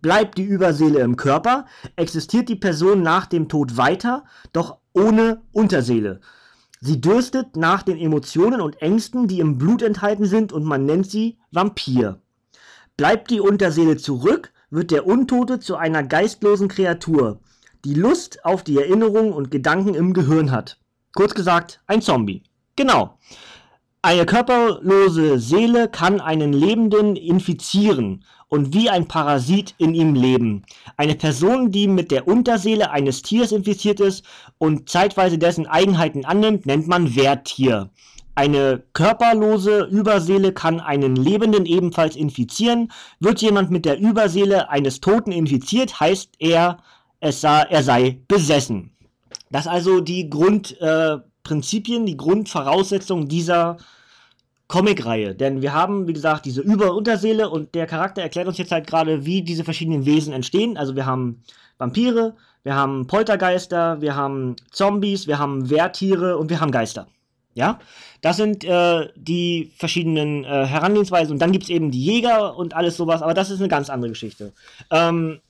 Bleibt 0.00 0.38
die 0.38 0.44
Überseele 0.44 1.00
im 1.00 1.16
Körper, 1.16 1.66
existiert 1.96 2.48
die 2.48 2.56
Person 2.56 3.02
nach 3.02 3.26
dem 3.26 3.48
Tod 3.48 3.76
weiter, 3.76 4.24
doch 4.52 4.78
ohne 4.92 5.42
Unterseele. 5.52 6.20
Sie 6.80 7.00
dürstet 7.00 7.56
nach 7.56 7.82
den 7.82 7.98
Emotionen 7.98 8.60
und 8.60 8.80
Ängsten, 8.80 9.26
die 9.26 9.40
im 9.40 9.58
Blut 9.58 9.82
enthalten 9.82 10.26
sind, 10.26 10.52
und 10.52 10.64
man 10.64 10.86
nennt 10.86 11.10
sie 11.10 11.38
Vampir. 11.50 12.20
Bleibt 12.96 13.30
die 13.30 13.40
Unterseele 13.40 13.96
zurück, 13.96 14.52
wird 14.70 14.90
der 14.90 15.06
Untote 15.06 15.60
zu 15.60 15.76
einer 15.76 16.02
geistlosen 16.02 16.68
Kreatur, 16.68 17.40
die 17.84 17.94
Lust 17.94 18.44
auf 18.44 18.62
die 18.62 18.76
Erinnerungen 18.76 19.32
und 19.32 19.50
Gedanken 19.50 19.94
im 19.94 20.12
Gehirn 20.12 20.50
hat. 20.50 20.78
Kurz 21.14 21.34
gesagt, 21.34 21.80
ein 21.86 22.02
Zombie. 22.02 22.44
Genau. 22.76 23.18
Eine 24.00 24.26
körperlose 24.26 25.40
Seele 25.40 25.88
kann 25.88 26.20
einen 26.20 26.52
Lebenden 26.52 27.16
infizieren 27.16 28.24
und 28.46 28.72
wie 28.72 28.88
ein 28.88 29.08
Parasit 29.08 29.74
in 29.78 29.92
ihm 29.92 30.14
leben. 30.14 30.62
Eine 30.96 31.16
Person, 31.16 31.72
die 31.72 31.88
mit 31.88 32.12
der 32.12 32.28
Unterseele 32.28 32.92
eines 32.92 33.22
Tiers 33.22 33.50
infiziert 33.50 33.98
ist 33.98 34.24
und 34.58 34.88
zeitweise 34.88 35.36
dessen 35.36 35.66
Eigenheiten 35.66 36.24
annimmt, 36.24 36.64
nennt 36.64 36.86
man 36.86 37.16
Wehrtier. 37.16 37.90
Eine 38.36 38.84
körperlose 38.92 39.88
Überseele 39.90 40.52
kann 40.52 40.78
einen 40.78 41.16
Lebenden 41.16 41.66
ebenfalls 41.66 42.14
infizieren. 42.14 42.92
Wird 43.18 43.42
jemand 43.42 43.72
mit 43.72 43.84
der 43.84 43.98
Überseele 43.98 44.70
eines 44.70 45.00
Toten 45.00 45.32
infiziert, 45.32 45.98
heißt 45.98 46.34
er, 46.38 46.78
es 47.18 47.40
sei, 47.40 47.62
er 47.62 47.82
sei 47.82 48.20
besessen. 48.28 48.92
Das 49.50 49.66
also 49.66 50.00
die 50.00 50.30
Grundprinzipien, 50.30 51.18
äh, 51.18 51.27
die 51.48 52.16
Grundvoraussetzungen 52.16 53.28
dieser 53.28 53.78
Comic-Reihe. 54.68 55.34
Denn 55.34 55.62
wir 55.62 55.72
haben, 55.72 56.06
wie 56.06 56.12
gesagt, 56.12 56.44
diese 56.44 56.60
Über- 56.60 56.90
und 56.90 56.98
Unterseele 56.98 57.48
und 57.48 57.74
der 57.74 57.86
Charakter 57.86 58.22
erklärt 58.22 58.46
uns 58.46 58.58
jetzt 58.58 58.70
halt 58.70 58.86
gerade, 58.86 59.24
wie 59.24 59.42
diese 59.42 59.64
verschiedenen 59.64 60.04
Wesen 60.04 60.32
entstehen. 60.32 60.76
Also 60.76 60.94
wir 60.94 61.06
haben 61.06 61.42
Vampire, 61.78 62.34
wir 62.64 62.74
haben 62.74 63.06
Poltergeister, 63.06 64.00
wir 64.00 64.14
haben 64.14 64.56
Zombies, 64.70 65.26
wir 65.26 65.38
haben 65.38 65.70
Wehrtiere 65.70 66.36
und 66.36 66.50
wir 66.50 66.60
haben 66.60 66.70
Geister. 66.70 67.06
Ja, 67.54 67.80
das 68.20 68.36
sind 68.36 68.62
äh, 68.64 69.08
die 69.16 69.72
verschiedenen 69.76 70.44
äh, 70.44 70.66
Herangehensweisen. 70.66 71.32
Und 71.32 71.38
dann 71.40 71.50
gibt 71.50 71.64
es 71.64 71.70
eben 71.70 71.90
die 71.90 72.04
Jäger 72.04 72.56
und 72.56 72.74
alles 72.74 72.96
sowas, 72.96 73.22
aber 73.22 73.34
das 73.34 73.50
ist 73.50 73.58
eine 73.58 73.68
ganz 73.68 73.90
andere 73.90 74.10
Geschichte. 74.10 74.52
Ähm, 74.90 75.40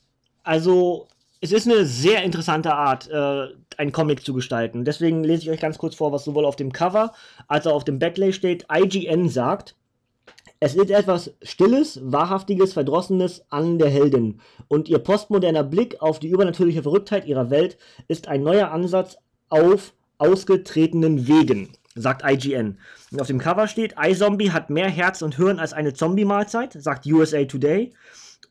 also 0.43 1.07
es 1.41 1.51
ist 1.51 1.67
eine 1.67 1.85
sehr 1.85 2.23
interessante 2.23 2.73
Art, 2.73 3.09
äh, 3.09 3.47
einen 3.77 3.91
Comic 3.91 4.25
zu 4.25 4.33
gestalten. 4.33 4.83
Deswegen 4.83 5.23
lese 5.23 5.43
ich 5.43 5.49
euch 5.49 5.61
ganz 5.61 5.77
kurz 5.77 5.95
vor, 5.95 6.11
was 6.11 6.25
sowohl 6.25 6.45
auf 6.45 6.57
dem 6.57 6.73
Cover 6.73 7.13
als 7.47 7.65
auch 7.65 7.75
auf 7.75 7.85
dem 7.85 7.99
Backlay 7.99 8.33
steht. 8.33 8.65
IGN 8.71 9.29
sagt, 9.29 9.75
es 10.59 10.75
ist 10.75 10.91
etwas 10.91 11.33
Stilles, 11.41 12.01
Wahrhaftiges, 12.03 12.73
Verdrossenes 12.73 13.45
an 13.49 13.79
der 13.79 13.89
Heldin. 13.89 14.41
Und 14.67 14.89
ihr 14.89 14.99
postmoderner 14.99 15.63
Blick 15.63 16.01
auf 16.01 16.19
die 16.19 16.27
übernatürliche 16.27 16.83
Verrücktheit 16.83 17.25
ihrer 17.25 17.49
Welt 17.49 17.77
ist 18.09 18.27
ein 18.27 18.43
neuer 18.43 18.71
Ansatz 18.71 19.17
auf 19.47 19.93
ausgetretenen 20.17 21.27
Wegen. 21.27 21.69
sagt 21.95 22.23
IGN. 22.25 22.77
Und 23.11 23.21
auf 23.21 23.27
dem 23.27 23.39
Cover 23.39 23.67
steht, 23.67 23.95
iZombie 23.97 24.51
hat 24.51 24.69
mehr 24.69 24.89
Herz 24.89 25.21
und 25.21 25.37
Hirn 25.37 25.59
als 25.59 25.71
eine 25.71 25.93
Zombie-Mahlzeit, 25.93 26.73
sagt 26.73 27.05
USA 27.05 27.45
Today. 27.45 27.93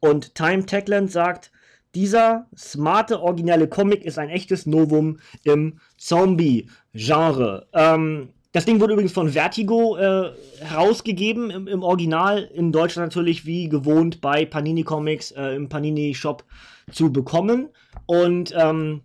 Und 0.00 0.34
Time 0.34 0.64
Techland 0.64 1.12
sagt, 1.12 1.50
dieser 1.94 2.46
smarte, 2.56 3.20
originelle 3.20 3.68
Comic 3.68 4.04
ist 4.04 4.18
ein 4.18 4.28
echtes 4.28 4.66
Novum 4.66 5.18
im 5.44 5.80
Zombie-Genre. 5.96 7.66
Ähm, 7.72 8.28
das 8.52 8.64
Ding 8.64 8.80
wurde 8.80 8.94
übrigens 8.94 9.12
von 9.12 9.30
Vertigo 9.30 9.96
äh, 9.96 10.32
herausgegeben, 10.60 11.50
im, 11.50 11.68
im, 11.68 11.82
Original, 11.82 12.42
in 12.54 12.72
Deutschland 12.72 13.08
natürlich 13.08 13.44
wie 13.46 13.68
gewohnt 13.68 14.20
bei 14.20 14.44
Panini 14.44 14.84
Comics 14.84 15.32
äh, 15.32 15.54
im 15.54 15.68
Panini 15.68 16.14
Shop 16.14 16.44
zu 16.90 17.12
bekommen. 17.12 17.68
Und 18.06 18.54
ähm, 18.56 19.02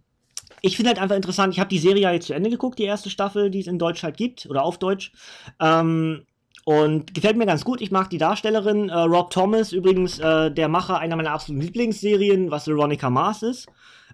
ich 0.61 0.77
finde 0.77 0.91
halt 0.91 0.99
einfach 0.99 1.17
interessant, 1.17 1.53
ich 1.53 1.59
habe 1.59 1.69
die 1.69 1.79
Serie 1.79 2.03
ja 2.03 2.11
jetzt 2.13 2.27
zu 2.27 2.33
Ende 2.33 2.49
geguckt, 2.49 2.79
die 2.79 2.85
erste 2.85 3.09
Staffel, 3.09 3.49
die 3.49 3.59
es 3.59 3.67
in 3.67 3.79
Deutsch 3.79 4.03
halt 4.03 4.15
gibt, 4.15 4.45
oder 4.49 4.63
auf 4.63 4.77
Deutsch. 4.77 5.11
Ähm, 5.59 6.25
und 6.65 7.13
gefällt 7.13 7.37
mir 7.37 7.45
ganz 7.45 7.65
gut. 7.65 7.81
Ich 7.81 7.91
mag 7.91 8.09
die 8.09 8.17
Darstellerin. 8.17 8.89
Äh, 8.89 8.99
Rob 8.99 9.31
Thomas, 9.31 9.71
übrigens 9.71 10.19
äh, 10.19 10.51
der 10.51 10.67
Macher 10.67 10.99
einer 10.99 11.15
meiner 11.15 11.31
absoluten 11.31 11.65
Lieblingsserien, 11.65 12.51
was 12.51 12.67
Veronica 12.67 13.09
Mars 13.09 13.43
ist. 13.43 13.67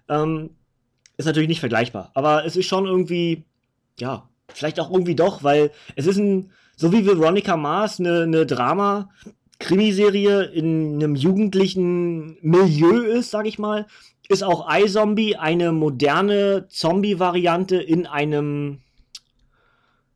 Ähm, 0.08 0.50
ist 1.16 1.26
natürlich 1.26 1.48
nicht 1.48 1.60
vergleichbar. 1.60 2.10
Aber 2.14 2.44
es 2.44 2.56
ist 2.56 2.66
schon 2.66 2.86
irgendwie, 2.86 3.44
ja, 3.98 4.28
vielleicht 4.48 4.80
auch 4.80 4.90
irgendwie 4.90 5.14
doch, 5.14 5.44
weil 5.44 5.70
es 5.94 6.06
ist 6.06 6.16
ein, 6.16 6.50
so 6.76 6.92
wie 6.92 7.06
Veronica 7.06 7.56
Mars, 7.56 8.00
eine, 8.00 8.22
eine 8.22 8.46
Drama, 8.46 9.10
Krimiserie 9.58 10.44
in 10.44 10.94
einem 10.94 11.14
jugendlichen 11.14 12.38
Milieu 12.40 13.02
ist, 13.02 13.30
sag 13.30 13.46
ich 13.46 13.58
mal, 13.58 13.86
ist 14.28 14.42
auch 14.42 14.66
iZombie 14.72 15.36
eine 15.36 15.72
moderne 15.72 16.66
Zombie-Variante 16.68 17.76
in 17.76 18.06
einem 18.06 18.80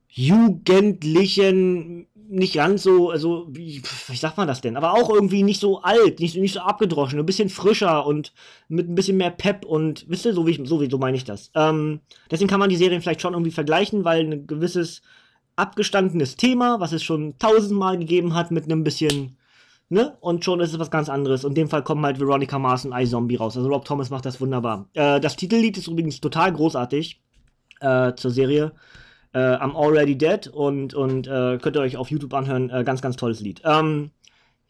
jugendlichen, 0.09 2.07
nicht 2.29 2.55
ganz 2.55 2.83
so, 2.83 3.11
also 3.11 3.47
wie, 3.51 3.83
wie 4.09 4.17
sagt 4.17 4.37
man 4.37 4.49
das 4.49 4.61
denn? 4.61 4.77
Aber 4.77 4.93
auch 4.93 5.11
irgendwie 5.11 5.43
nicht 5.43 5.61
so 5.61 5.83
alt, 5.83 6.21
nicht, 6.21 6.37
nicht 6.37 6.55
so 6.55 6.61
abgedroschen, 6.61 7.19
ein 7.19 7.27
bisschen 7.27 7.49
frischer 7.49 8.07
und 8.07 8.33
mit 8.69 8.89
ein 8.89 8.95
bisschen 8.95 9.17
mehr 9.17 9.31
Pep 9.31 9.65
und 9.65 10.05
wisst 10.09 10.25
ihr, 10.25 10.35
so 10.35 10.47
wie 10.47 10.67
so, 10.67 10.81
wie, 10.81 10.91
so 10.91 10.99
meine 10.99 11.17
ich 11.17 11.25
das. 11.25 11.51
Ähm, 11.55 12.01
deswegen 12.31 12.49
kann 12.49 12.61
man 12.61 12.71
die 12.71 12.77
Serien 12.77 13.03
vielleicht 13.03 13.21
schon 13.21 13.35
irgendwie 13.35 13.51
vergleichen, 13.51 14.05
weil 14.05 14.21
ein 14.21 14.47
gewisses 14.47 15.03
abgestandenes 15.57 16.37
Thema, 16.37 16.81
was 16.81 16.93
es 16.93 17.03
schon 17.03 17.39
tausendmal 17.39 17.99
gegeben 17.99 18.35
hat, 18.35 18.51
mit 18.51 18.65
einem 18.65 18.85
bisschen 18.85 19.37
ne? 19.89 20.17
Und 20.21 20.45
schon 20.45 20.61
ist 20.61 20.73
es 20.73 20.79
was 20.79 20.91
ganz 20.91 21.09
anderes. 21.09 21.45
Und 21.45 21.53
in 21.53 21.55
dem 21.65 21.69
Fall 21.69 21.83
kommen 21.83 22.05
halt 22.05 22.21
Veronica 22.21 22.59
Mars 22.59 22.85
und 22.85 22.93
iZombie 22.93 23.37
raus. 23.37 23.57
Also 23.57 23.69
Rob 23.69 23.85
Thomas 23.85 24.11
macht 24.11 24.27
das 24.27 24.41
wunderbar. 24.41 24.89
Äh, 24.95 25.21
das 25.21 25.37
Titellied 25.37 25.79
ist 25.79 25.87
übrigens 25.87 26.21
total 26.21 26.53
großartig 26.53 27.21
äh, 27.81 28.15
zur 28.15 28.31
Serie. 28.31 28.73
Äh, 29.35 29.39
I'm 29.39 29.75
Already 29.75 30.17
Dead 30.17 30.49
und, 30.49 30.95
und 30.95 31.27
äh, 31.27 31.59
könnt 31.59 31.77
ihr 31.77 31.81
euch 31.81 31.97
auf 31.97 32.11
YouTube 32.11 32.33
anhören. 32.35 32.71
Äh, 32.71 32.85
ganz, 32.85 33.03
ganz 33.03 33.17
tolles 33.17 33.41
Lied. 33.41 33.61
Ähm, 33.65 34.11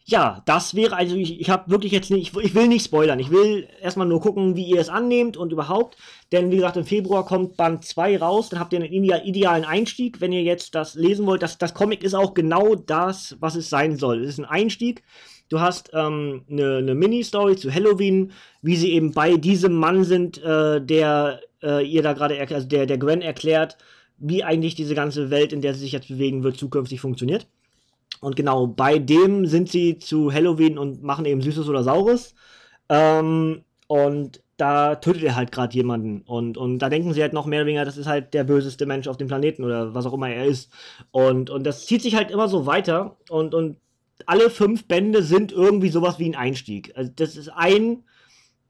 ja, 0.07 0.43
das 0.45 0.75
wäre, 0.75 0.95
also 0.95 1.15
ich, 1.15 1.41
ich 1.41 1.49
habe 1.49 1.71
wirklich 1.71 1.91
jetzt 1.91 2.11
nicht, 2.11 2.35
ich, 2.35 2.43
ich, 2.45 2.53
will 2.53 2.67
nicht 2.67 2.85
spoilern. 2.85 3.19
Ich 3.19 3.31
will 3.31 3.67
erstmal 3.81 4.05
nur 4.05 4.21
gucken, 4.21 4.55
wie 4.55 4.65
ihr 4.65 4.79
es 4.79 4.89
annehmt 4.89 5.35
und 5.35 5.51
überhaupt. 5.51 5.97
Denn 6.31 6.51
wie 6.51 6.57
gesagt, 6.57 6.77
im 6.77 6.85
Februar 6.85 7.25
kommt 7.25 7.57
Band 7.57 7.83
2 7.83 8.19
raus, 8.19 8.49
dann 8.49 8.59
habt 8.59 8.71
ihr 8.73 8.79
einen 8.79 8.93
idealen 8.93 9.65
Einstieg, 9.65 10.21
wenn 10.21 10.31
ihr 10.31 10.43
jetzt 10.43 10.75
das 10.75 10.93
lesen 10.93 11.25
wollt. 11.25 11.41
Das, 11.41 11.57
das 11.57 11.73
Comic 11.73 12.03
ist 12.03 12.13
auch 12.13 12.35
genau 12.35 12.75
das, 12.75 13.35
was 13.39 13.55
es 13.55 13.69
sein 13.69 13.97
soll. 13.97 14.21
Es 14.21 14.29
ist 14.29 14.39
ein 14.39 14.45
Einstieg. 14.45 15.01
Du 15.49 15.59
hast 15.59 15.89
ähm, 15.93 16.43
eine, 16.49 16.93
Mini-Story 16.93 17.55
zu 17.55 17.73
Halloween, 17.73 18.31
wie 18.61 18.75
sie 18.75 18.93
eben 18.93 19.11
bei 19.11 19.37
diesem 19.37 19.73
Mann 19.73 20.03
sind, 20.03 20.41
äh, 20.43 20.81
der 20.81 21.41
äh, 21.63 21.83
ihr 21.83 22.03
da 22.03 22.13
gerade, 22.13 22.39
also 22.39 22.67
der, 22.67 22.85
der 22.85 22.97
Gwen 22.99 23.21
erklärt, 23.21 23.77
wie 24.17 24.43
eigentlich 24.43 24.75
diese 24.75 24.95
ganze 24.95 25.29
Welt, 25.29 25.53
in 25.53 25.61
der 25.61 25.73
sie 25.73 25.81
sich 25.81 25.91
jetzt 25.91 26.07
bewegen 26.07 26.43
wird, 26.43 26.57
zukünftig 26.57 27.01
funktioniert. 27.01 27.47
Und 28.21 28.35
genau 28.35 28.67
bei 28.67 28.97
dem 28.99 29.45
sind 29.45 29.69
sie 29.69 29.99
zu 29.99 30.31
Halloween 30.31 30.77
und 30.77 31.03
machen 31.03 31.25
eben 31.25 31.41
Süßes 31.41 31.67
oder 31.67 31.83
Saures. 31.83 32.33
Ähm, 32.89 33.63
und 33.87 34.41
da 34.57 34.95
tötet 34.95 35.23
er 35.23 35.35
halt 35.35 35.51
gerade 35.51 35.75
jemanden. 35.75 36.21
Und, 36.21 36.57
und 36.57 36.79
da 36.79 36.89
denken 36.89 37.13
sie 37.13 37.21
halt 37.21 37.33
noch 37.33 37.45
mehr 37.45 37.59
oder 37.59 37.67
weniger, 37.67 37.85
das 37.85 37.97
ist 37.97 38.07
halt 38.07 38.33
der 38.33 38.45
böseste 38.45 38.85
Mensch 38.85 39.07
auf 39.07 39.17
dem 39.17 39.27
Planeten 39.27 39.63
oder 39.63 39.93
was 39.93 40.05
auch 40.05 40.13
immer 40.13 40.29
er 40.29 40.45
ist. 40.45 40.71
Und, 41.11 41.49
und 41.49 41.65
das 41.65 41.85
zieht 41.85 42.01
sich 42.01 42.15
halt 42.15 42.31
immer 42.31 42.47
so 42.47 42.65
weiter. 42.65 43.17
Und, 43.29 43.53
und 43.53 43.77
alle 44.25 44.49
fünf 44.49 44.87
Bände 44.87 45.23
sind 45.23 45.51
irgendwie 45.51 45.89
sowas 45.89 46.19
wie 46.19 46.29
ein 46.29 46.35
Einstieg. 46.35 46.93
Also 46.95 47.11
das 47.15 47.35
ist 47.35 47.49
ein, 47.49 48.03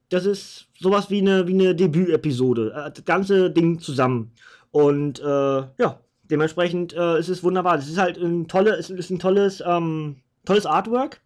das 0.09 0.25
ist 0.25 0.67
sowas 0.79 1.09
wie 1.09 1.19
eine, 1.19 1.47
wie 1.47 1.53
eine 1.53 1.75
Debütepisode. 1.75 2.73
Äh, 2.75 2.91
das 2.91 3.05
ganze 3.05 3.51
Ding 3.51 3.79
zusammen. 3.79 4.31
Und 4.75 5.21
äh, 5.21 5.23
ja, 5.23 6.01
dementsprechend 6.23 6.91
äh, 6.91 7.17
ist 7.17 7.29
es 7.29 7.45
wunderbar. 7.45 7.77
Es 7.77 7.87
ist 7.87 7.97
halt 7.97 8.17
ein, 8.17 8.49
tolle, 8.49 8.71
es 8.71 8.89
ist 8.89 9.09
ein 9.09 9.19
tolles, 9.19 9.63
ähm, 9.65 10.17
tolles 10.43 10.65
Artwork. 10.65 11.21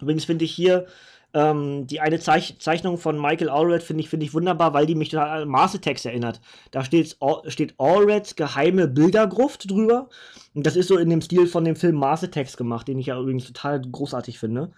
Übrigens 0.00 0.24
finde 0.24 0.44
ich 0.44 0.52
hier 0.52 0.86
ähm, 1.34 1.88
die 1.88 2.00
eine 2.00 2.20
Zeich 2.20 2.60
Zeichnung 2.60 2.96
von 2.96 3.20
Michael 3.20 3.48
Allred 3.48 3.82
finde 3.82 4.04
ich, 4.04 4.08
find 4.08 4.22
ich 4.22 4.34
wunderbar, 4.34 4.72
weil 4.72 4.86
die 4.86 4.94
mich 4.94 5.08
total 5.08 5.42
an 5.42 5.48
Maße-Text 5.48 6.06
erinnert. 6.06 6.40
Da 6.70 6.84
steht, 6.84 7.16
steht 7.48 7.74
Allreds 7.78 8.36
geheime 8.36 8.86
Bildergruft 8.86 9.68
drüber. 9.68 10.08
Und 10.54 10.64
das 10.64 10.76
ist 10.76 10.86
so 10.86 10.96
in 10.96 11.10
dem 11.10 11.22
Stil 11.22 11.48
von 11.48 11.64
dem 11.64 11.74
Film 11.74 11.96
Maße-Text 11.96 12.56
gemacht, 12.56 12.86
den 12.86 13.00
ich 13.00 13.06
ja 13.06 13.18
übrigens 13.18 13.46
total 13.46 13.80
großartig 13.80 14.38
finde. 14.38 14.70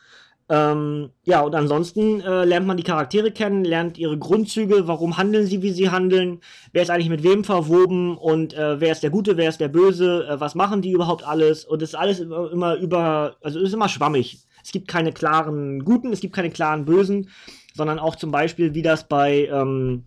Ähm, 0.51 1.11
ja, 1.25 1.43
und 1.43 1.55
ansonsten 1.55 2.21
äh, 2.23 2.45
lernt 2.45 2.67
man 2.67 2.79
die 2.79 2.83
Charaktere 2.83 3.31
kennen, 3.31 3.65
lernt 3.65 3.99
ihre 3.99 4.17
Grundzüge, 4.17 4.89
warum 4.89 5.19
handeln 5.19 5.47
sie, 5.47 5.61
wie 5.61 5.73
sie 5.73 5.91
handeln, 5.91 6.41
wer 6.73 6.83
ist 6.83 6.91
eigentlich 6.91 7.11
mit 7.11 7.23
wem 7.23 7.45
verwoben 7.45 8.17
und 8.17 8.55
äh, 8.55 8.81
wer 8.81 8.93
ist 8.93 9.03
der 9.03 9.11
Gute, 9.11 9.37
wer 9.37 9.51
ist 9.51 9.61
der 9.61 9.69
Böse, 9.69 10.27
äh, 10.27 10.41
was 10.41 10.55
machen 10.55 10.81
die 10.81 10.93
überhaupt 10.93 11.23
alles 11.27 11.67
und 11.67 11.83
es 11.83 11.91
ist 11.91 11.95
alles 11.95 12.21
immer, 12.21 12.51
immer 12.51 12.77
über, 12.77 13.37
also 13.43 13.59
es 13.59 13.69
ist 13.69 13.75
immer 13.75 13.91
schwammig. 13.91 14.39
Es 14.65 14.73
gibt 14.73 14.89
keine 14.89 15.13
klaren 15.13 15.85
Guten, 15.85 16.13
es 16.13 16.21
gibt 16.21 16.35
keine 16.35 16.51
klaren 16.51 16.87
Bösen, 16.87 17.29
sondern 17.75 17.99
auch 17.99 18.17
zum 18.17 18.31
Beispiel, 18.31 18.75
wie 18.75 18.83
das 18.83 19.07
bei, 19.07 19.49
ähm, 19.53 20.05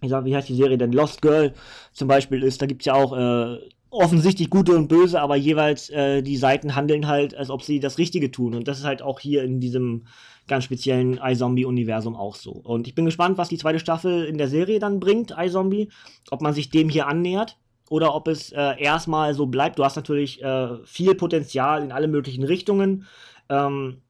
ich 0.00 0.08
sag, 0.08 0.24
wie 0.24 0.34
heißt 0.34 0.48
die 0.48 0.56
Serie 0.56 0.78
denn, 0.78 0.92
Lost 0.92 1.20
Girl 1.20 1.52
zum 1.92 2.08
Beispiel 2.08 2.42
ist, 2.42 2.62
da 2.62 2.66
gibt 2.66 2.80
es 2.80 2.86
ja 2.86 2.94
auch 2.94 3.14
äh, 3.14 3.58
offensichtlich 3.90 4.50
gute 4.50 4.76
und 4.76 4.88
böse, 4.88 5.20
aber 5.20 5.36
jeweils 5.36 5.90
äh, 5.90 6.22
die 6.22 6.36
Seiten 6.36 6.74
handeln 6.74 7.06
halt, 7.06 7.34
als 7.34 7.50
ob 7.50 7.62
sie 7.62 7.80
das 7.80 7.98
Richtige 7.98 8.30
tun. 8.30 8.54
Und 8.54 8.68
das 8.68 8.78
ist 8.78 8.84
halt 8.84 9.02
auch 9.02 9.20
hier 9.20 9.44
in 9.44 9.60
diesem 9.60 10.06
ganz 10.48 10.64
speziellen 10.64 11.18
iZombie-Universum 11.22 12.14
auch 12.14 12.36
so. 12.36 12.52
Und 12.52 12.86
ich 12.86 12.94
bin 12.94 13.04
gespannt, 13.04 13.38
was 13.38 13.48
die 13.48 13.58
zweite 13.58 13.78
Staffel 13.78 14.24
in 14.24 14.38
der 14.38 14.48
Serie 14.48 14.78
dann 14.78 15.00
bringt, 15.00 15.34
iZombie. 15.36 15.90
Ob 16.30 16.40
man 16.40 16.52
sich 16.52 16.70
dem 16.70 16.88
hier 16.88 17.06
annähert 17.06 17.58
oder 17.88 18.14
ob 18.14 18.28
es 18.28 18.52
äh, 18.52 18.80
erstmal 18.80 19.34
so 19.34 19.46
bleibt. 19.46 19.78
Du 19.78 19.84
hast 19.84 19.96
natürlich 19.96 20.42
äh, 20.42 20.76
viel 20.84 21.14
Potenzial 21.14 21.82
in 21.82 21.92
alle 21.92 22.08
möglichen 22.08 22.44
Richtungen. 22.44 23.06
Ähm, 23.48 24.02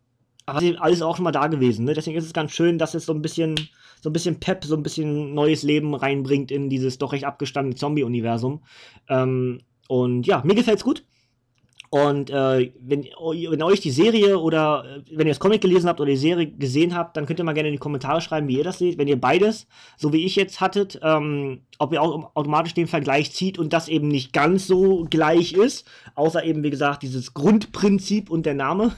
aber 0.46 0.62
alles 0.80 1.02
auch 1.02 1.16
schon 1.16 1.24
mal 1.24 1.32
da 1.32 1.48
gewesen. 1.48 1.84
Ne? 1.84 1.94
Deswegen 1.94 2.16
ist 2.16 2.24
es 2.24 2.32
ganz 2.32 2.52
schön, 2.52 2.78
dass 2.78 2.94
es 2.94 3.04
so 3.04 3.12
ein 3.12 3.22
bisschen 3.22 3.56
so 4.00 4.10
ein 4.10 4.12
bisschen 4.12 4.38
Pep, 4.38 4.64
so 4.64 4.76
ein 4.76 4.82
bisschen 4.82 5.34
neues 5.34 5.62
Leben 5.62 5.94
reinbringt 5.94 6.50
in 6.50 6.68
dieses 6.68 6.98
doch 6.98 7.12
recht 7.12 7.24
abgestandene 7.24 7.76
Zombie-Universum. 7.76 8.62
Ähm, 9.08 9.60
und 9.88 10.26
ja, 10.26 10.42
mir 10.44 10.54
gefällt's 10.54 10.84
gut. 10.84 11.02
Und 11.90 12.30
äh, 12.30 12.72
wenn, 12.80 13.04
wenn 13.04 13.62
euch 13.62 13.80
die 13.80 13.90
Serie 13.90 14.38
oder 14.38 14.84
äh, 14.84 15.16
wenn 15.16 15.26
ihr 15.26 15.32
das 15.32 15.40
Comic 15.40 15.60
gelesen 15.60 15.88
habt 15.88 16.00
oder 16.00 16.10
die 16.10 16.16
Serie 16.16 16.48
gesehen 16.48 16.94
habt, 16.94 17.16
dann 17.16 17.26
könnt 17.26 17.38
ihr 17.38 17.44
mal 17.44 17.52
gerne 17.52 17.68
in 17.68 17.74
die 17.74 17.78
Kommentare 17.78 18.20
schreiben, 18.20 18.48
wie 18.48 18.58
ihr 18.58 18.64
das 18.64 18.78
seht. 18.78 18.98
Wenn 18.98 19.08
ihr 19.08 19.20
beides, 19.20 19.66
so 19.96 20.12
wie 20.12 20.24
ich 20.24 20.36
jetzt 20.36 20.60
hattet, 20.60 20.98
ähm, 21.02 21.60
ob 21.78 21.92
ihr 21.92 22.02
auch 22.02 22.30
automatisch 22.34 22.74
den 22.74 22.86
Vergleich 22.86 23.32
zieht 23.32 23.58
und 23.58 23.72
das 23.72 23.88
eben 23.88 24.08
nicht 24.08 24.32
ganz 24.32 24.66
so 24.66 25.06
gleich 25.08 25.52
ist, 25.52 25.86
außer 26.14 26.44
eben, 26.44 26.62
wie 26.62 26.70
gesagt, 26.70 27.02
dieses 27.02 27.34
Grundprinzip 27.34 28.30
und 28.30 28.46
der 28.46 28.54
Name. 28.54 28.92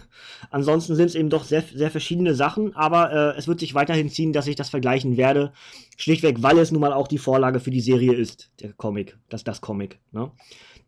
Ansonsten 0.50 0.94
sind 0.94 1.06
es 1.06 1.14
eben 1.14 1.30
doch 1.30 1.44
sehr, 1.44 1.62
sehr 1.62 1.90
verschiedene 1.90 2.34
Sachen, 2.34 2.74
aber 2.74 3.12
äh, 3.12 3.38
es 3.38 3.48
wird 3.48 3.60
sich 3.60 3.74
weiterhin 3.74 4.08
ziehen, 4.08 4.32
dass 4.32 4.46
ich 4.46 4.56
das 4.56 4.70
vergleichen 4.70 5.16
werde. 5.16 5.52
Schlichtweg, 5.96 6.42
weil 6.42 6.58
es 6.58 6.70
nun 6.70 6.80
mal 6.80 6.92
auch 6.92 7.08
die 7.08 7.18
Vorlage 7.18 7.60
für 7.60 7.70
die 7.70 7.80
Serie 7.80 8.14
ist, 8.14 8.50
der 8.60 8.72
Comic, 8.72 9.18
das, 9.28 9.44
das 9.44 9.60
Comic. 9.60 9.98
Ne? 10.12 10.30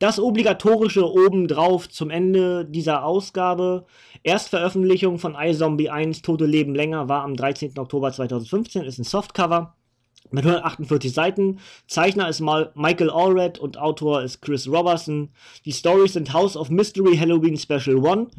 Das 0.01 0.19
obligatorische 0.19 1.07
obendrauf 1.07 1.91
zum 1.91 2.09
Ende 2.09 2.65
dieser 2.65 3.05
Ausgabe. 3.05 3.85
Erstveröffentlichung 4.23 5.19
von 5.19 5.37
iZombie 5.39 5.91
1 5.91 6.23
Tote 6.23 6.47
Leben 6.47 6.75
länger 6.75 7.11
war 7.11 7.23
am 7.23 7.37
13. 7.37 7.79
Oktober 7.79 8.11
2015, 8.11 8.83
ist 8.83 8.99
ein 8.99 9.05
Softcover 9.05 9.77
mit 10.31 10.47
148 10.47 11.13
Seiten. 11.13 11.59
Zeichner 11.87 12.31
ist 12.31 12.41
mal 12.41 12.73
Michael 12.75 13.11
Allred 13.11 13.59
und 13.59 13.77
Autor 13.77 14.23
ist 14.23 14.41
Chris 14.41 14.67
Robertson. 14.69 15.29
Die 15.67 15.73
Stories 15.73 16.15
sind 16.15 16.33
House 16.33 16.57
of 16.57 16.71
Mystery 16.71 17.19
Halloween 17.19 17.59
Special 17.59 18.03
1 18.03 18.31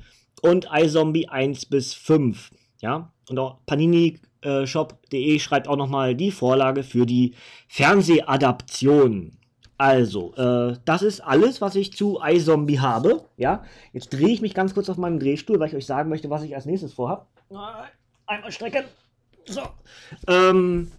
und 0.41 0.67
iZombie 0.73 1.29
1 1.29 1.67
bis 1.67 1.93
5. 1.93 2.49
Ja, 2.81 3.13
und 3.29 3.37
auch 3.37 3.57
Panini 3.67 4.19
Shop.de 4.65 5.37
schreibt 5.37 5.67
auch 5.67 5.77
nochmal 5.77 6.15
die 6.15 6.31
Vorlage 6.31 6.81
für 6.81 7.05
die 7.05 7.35
Fernsehadaption. 7.67 9.37
Also, 9.81 10.35
äh, 10.35 10.77
das 10.85 11.01
ist 11.01 11.21
alles, 11.21 11.59
was 11.59 11.73
ich 11.73 11.91
zu 11.93 12.19
iZombie 12.23 12.79
habe. 12.79 13.25
Ja, 13.35 13.63
jetzt 13.93 14.13
drehe 14.13 14.29
ich 14.29 14.39
mich 14.39 14.53
ganz 14.53 14.75
kurz 14.75 14.91
auf 14.91 14.97
meinem 14.97 15.19
Drehstuhl, 15.19 15.59
weil 15.59 15.69
ich 15.69 15.75
euch 15.75 15.87
sagen 15.87 16.07
möchte, 16.07 16.29
was 16.29 16.43
ich 16.43 16.53
als 16.53 16.67
nächstes 16.67 16.93
vorhabe. 16.93 17.25
Einmal 18.27 18.51
strecken. 18.51 18.83
So. 19.45 19.63
Ähm, 20.27 20.91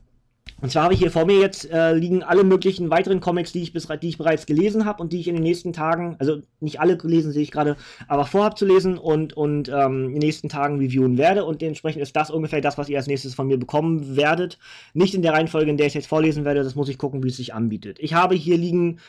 Und 0.62 0.70
zwar 0.70 0.84
habe 0.84 0.94
ich 0.94 1.00
hier 1.00 1.10
vor 1.10 1.26
mir 1.26 1.40
jetzt 1.40 1.68
äh, 1.70 1.92
liegen 1.92 2.22
alle 2.22 2.44
möglichen 2.44 2.88
weiteren 2.88 3.18
Comics, 3.18 3.50
die 3.50 3.62
ich, 3.62 3.72
bis, 3.72 3.88
die 4.00 4.08
ich 4.08 4.16
bereits 4.16 4.46
gelesen 4.46 4.84
habe 4.84 5.02
und 5.02 5.12
die 5.12 5.18
ich 5.18 5.26
in 5.26 5.34
den 5.34 5.42
nächsten 5.42 5.72
Tagen, 5.72 6.14
also 6.20 6.40
nicht 6.60 6.78
alle 6.78 6.96
gelesen 6.96 7.32
sehe 7.32 7.42
ich 7.42 7.50
gerade, 7.50 7.76
aber 8.06 8.26
vorhabe 8.26 8.54
zu 8.54 8.64
lesen 8.64 8.96
und, 8.96 9.32
und 9.32 9.68
ähm, 9.68 10.06
in 10.06 10.12
den 10.12 10.20
nächsten 10.20 10.48
Tagen 10.48 10.78
reviewen 10.78 11.18
werde. 11.18 11.44
Und 11.44 11.62
dementsprechend 11.62 12.00
ist 12.00 12.14
das 12.14 12.30
ungefähr 12.30 12.60
das, 12.60 12.78
was 12.78 12.88
ihr 12.88 12.96
als 12.96 13.08
nächstes 13.08 13.34
von 13.34 13.48
mir 13.48 13.58
bekommen 13.58 14.16
werdet. 14.16 14.56
Nicht 14.94 15.14
in 15.14 15.22
der 15.22 15.32
Reihenfolge, 15.32 15.68
in 15.68 15.78
der 15.78 15.88
ich 15.88 15.94
jetzt 15.94 16.06
vorlesen 16.06 16.44
werde, 16.44 16.62
das 16.62 16.76
muss 16.76 16.88
ich 16.88 16.96
gucken, 16.96 17.24
wie 17.24 17.28
es 17.28 17.38
sich 17.38 17.54
anbietet. 17.54 17.98
Ich 17.98 18.14
habe 18.14 18.36
hier 18.36 18.56
liegen 18.56 19.00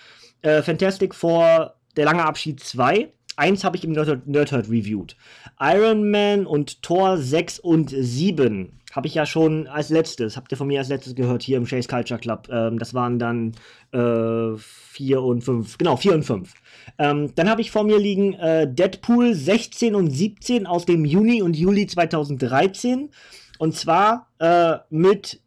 äh, 0.42 0.64
Fantastic 0.64 1.14
Four, 1.14 1.76
der 1.96 2.06
lange 2.06 2.26
Abschied 2.26 2.62
2. 2.62 3.10
Eins 3.36 3.64
habe 3.64 3.78
ich 3.78 3.84
im 3.84 3.92
Nerdhurt, 3.92 4.26
Nerdhurt 4.26 4.70
reviewed. 4.70 5.16
Iron 5.60 6.10
Man 6.10 6.48
und 6.48 6.82
Thor 6.82 7.20
6 7.20 7.60
und 7.60 7.92
7 7.96 8.80
habe 8.94 9.08
ich 9.08 9.16
ja 9.16 9.26
schon 9.26 9.68
als 9.68 9.90
letztes, 9.90 10.38
habt 10.38 10.52
ihr 10.52 10.58
von 10.58 10.68
mir 10.68 10.80
als 10.80 10.90
letztes 10.90 11.16
gehört 11.16 11.42
hier 11.42 11.58
im 11.58 11.66
Chase 11.66 11.88
Culture 11.88 12.20
Club. 12.20 12.48
Ähm, 12.52 12.78
das 12.78 12.94
waren 12.94 13.18
dann 13.18 13.54
äh, 13.92 14.56
4 14.58 15.22
und 15.22 15.44
5. 15.44 15.78
Genau, 15.80 15.98
4 15.98 16.14
und 16.14 16.24
5. 16.24 16.54
Ähm, 17.00 17.32
dann 17.36 17.50
habe 17.50 17.62
ich 17.62 17.72
vor 17.72 17.84
mir 17.84 17.98
liegen 17.98 18.34
äh, 18.36 18.72
Deadpool 18.72 19.34
16 19.34 19.96
und 19.96 20.12
17 20.12 20.68
aus 20.68 20.86
dem 20.86 21.06
Juni 21.06 21.42
und 21.42 21.58
Juli 21.58 21.88
2013. 21.88 23.10
Und 23.58 23.76
zwar 23.76 24.28
äh, 24.40 24.78
mit 24.90 25.42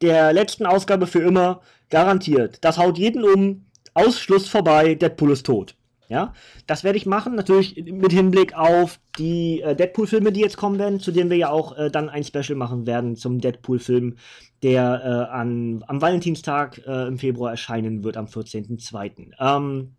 der 0.00 0.32
letzten 0.32 0.64
Ausgabe 0.64 1.06
für 1.06 1.20
immer 1.20 1.60
garantiert. 1.90 2.58
Das 2.64 2.78
haut 2.78 2.98
jeden 2.98 3.22
um. 3.22 3.66
Ausschluss 3.94 4.48
vorbei, 4.48 4.94
Deadpool 4.94 5.32
ist 5.32 5.46
tot. 5.46 5.74
Ja, 6.08 6.32
das 6.66 6.84
werde 6.84 6.96
ich 6.96 7.04
machen, 7.04 7.34
natürlich 7.34 7.76
mit 7.84 8.12
Hinblick 8.12 8.56
auf 8.56 8.98
die 9.18 9.60
äh, 9.60 9.76
Deadpool-Filme, 9.76 10.32
die 10.32 10.40
jetzt 10.40 10.56
kommen 10.56 10.78
werden, 10.78 11.00
zu 11.00 11.12
denen 11.12 11.28
wir 11.28 11.36
ja 11.36 11.50
auch 11.50 11.76
äh, 11.76 11.90
dann 11.90 12.08
ein 12.08 12.24
Special 12.24 12.56
machen 12.56 12.86
werden 12.86 13.14
zum 13.14 13.40
Deadpool-Film, 13.40 14.16
der 14.62 15.02
äh, 15.04 15.34
an, 15.34 15.84
am 15.86 16.00
Valentinstag 16.00 16.80
äh, 16.86 17.06
im 17.06 17.18
Februar 17.18 17.50
erscheinen 17.50 18.04
wird, 18.04 18.16
am 18.16 18.24
14.02. 18.24 19.32
Ähm, 19.38 19.96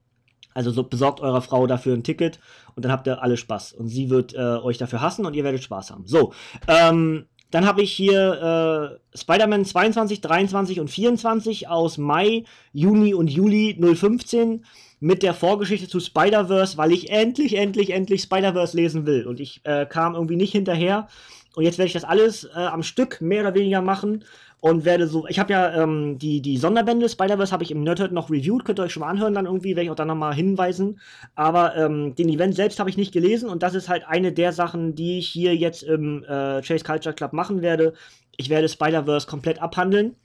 also 0.56 0.72
so, 0.72 0.84
besorgt 0.84 1.22
eurer 1.22 1.42
Frau 1.42 1.68
dafür 1.68 1.94
ein 1.94 2.04
Ticket 2.04 2.40
und 2.76 2.84
dann 2.84 2.92
habt 2.92 3.06
ihr 3.06 3.22
alle 3.22 3.38
Spaß. 3.38 3.74
Und 3.74 3.88
sie 3.88 4.10
wird 4.10 4.34
äh, 4.34 4.38
euch 4.38 4.80
dafür 4.80 5.02
hassen 5.02 5.28
und 5.28 5.36
ihr 5.36 5.44
werdet 5.44 5.64
Spaß 5.64 5.92
haben. 5.92 6.08
So, 6.08 6.34
ähm, 6.68 7.28
dann 7.52 7.66
habe 7.66 7.82
ich 7.82 7.92
hier 7.92 9.00
äh, 9.14 9.18
Spider-Man 9.18 9.64
22, 9.64 10.22
23 10.22 10.80
und 10.80 10.90
24 10.90 11.68
aus 11.68 11.98
Mai, 11.98 12.46
Juni 12.74 13.14
und 13.14 13.30
Juli 13.30 13.78
015 13.80 14.66
mit 15.00 15.24
der 15.24 15.34
Vorgeschichte 15.34 15.88
zu 15.88 16.00
Spider-Verse, 16.00 16.78
weil 16.78 16.92
ich 16.92 17.10
endlich, 17.10 17.56
endlich, 17.56 17.92
endlich 17.92 18.22
Spider-Verse 18.24 18.76
lesen 18.76 19.06
will. 19.06 19.26
Und 19.26 19.40
ich 19.40 19.62
äh, 19.64 19.86
kam 19.86 20.16
irgendwie 20.16 20.36
nicht 20.36 20.52
hinterher. 20.52 21.08
Und 21.56 21.64
jetzt 21.64 21.78
werde 21.78 21.88
ich 21.88 21.94
das 21.94 22.04
alles 22.04 22.44
äh, 22.44 22.58
am 22.58 22.84
Stück 22.84 23.22
mehr 23.22 23.42
oder 23.42 23.56
weniger 23.56 23.82
machen 23.82 24.24
und 24.62 24.86
werde 24.86 25.08
so. 25.08 25.26
Ich 25.28 25.40
habe 25.40 25.54
ja 25.54 25.84
ähm, 25.84 26.18
die, 26.20 26.42
die 26.42 26.58
Sonderbände 26.58 27.08
Spider-Verse 27.08 27.52
habe 27.52 27.64
ich 27.64 27.72
im 27.72 27.84
Nerdhurt 27.84 28.12
noch 28.12 28.30
reviewed, 28.30 28.66
könnt 28.66 28.80
ihr 28.80 28.84
euch 28.84 28.94
schon 28.94 29.02
mal 29.02 29.10
anhören, 29.10 29.34
dann 29.34 29.46
irgendwie 29.46 29.76
werde 29.76 29.84
ich 29.84 29.90
auch 29.90 29.96
dann 29.96 30.10
nochmal 30.10 30.34
hinweisen. 30.34 31.00
Aber 31.36 31.76
ähm, 31.76 32.16
den 32.16 32.30
Event 32.30 32.56
selbst 32.56 32.80
habe 32.80 32.90
ich 32.90 32.98
nicht 32.98 33.14
gelesen 33.14 33.50
und 33.50 33.64
das 33.64 33.74
ist 33.74 33.90
halt 33.90 34.06
eine 34.08 34.32
der 34.32 34.52
Sachen, 34.52 34.96
die 34.96 35.20
ich 35.20 35.30
hier 35.30 35.56
jetzt 35.56 35.84
im 35.84 36.24
äh, 36.24 36.62
Chase 36.62 36.84
Culture 36.84 37.16
Club 37.16 37.34
machen 37.34 37.62
werde. 37.62 37.94
Ich 38.38 38.50
werde 38.50 38.70
Spider-Verse 38.70 39.28
komplett 39.28 39.62
abhandeln. 39.62 40.16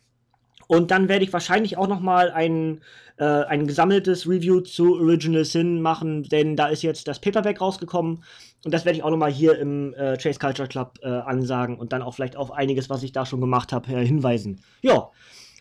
Und 0.74 0.90
dann 0.90 1.08
werde 1.08 1.24
ich 1.24 1.32
wahrscheinlich 1.32 1.78
auch 1.78 1.86
nochmal 1.86 2.32
ein, 2.32 2.80
äh, 3.16 3.24
ein 3.24 3.68
gesammeltes 3.68 4.28
Review 4.28 4.60
zu 4.60 4.96
Original 4.96 5.44
Sin 5.44 5.80
machen, 5.80 6.24
denn 6.24 6.56
da 6.56 6.66
ist 6.66 6.82
jetzt 6.82 7.06
das 7.06 7.20
Paperback 7.20 7.60
rausgekommen. 7.60 8.24
Und 8.64 8.74
das 8.74 8.84
werde 8.84 8.98
ich 8.98 9.04
auch 9.04 9.10
nochmal 9.10 9.30
hier 9.30 9.56
im 9.56 9.94
äh, 9.94 10.16
Chase 10.16 10.40
Culture 10.40 10.66
Club 10.66 10.98
äh, 11.02 11.08
ansagen 11.08 11.78
und 11.78 11.92
dann 11.92 12.02
auch 12.02 12.14
vielleicht 12.14 12.36
auf 12.36 12.50
einiges, 12.50 12.90
was 12.90 13.04
ich 13.04 13.12
da 13.12 13.24
schon 13.24 13.40
gemacht 13.40 13.72
habe, 13.72 13.92
äh, 13.92 14.04
hinweisen. 14.04 14.62
Ja, 14.82 15.10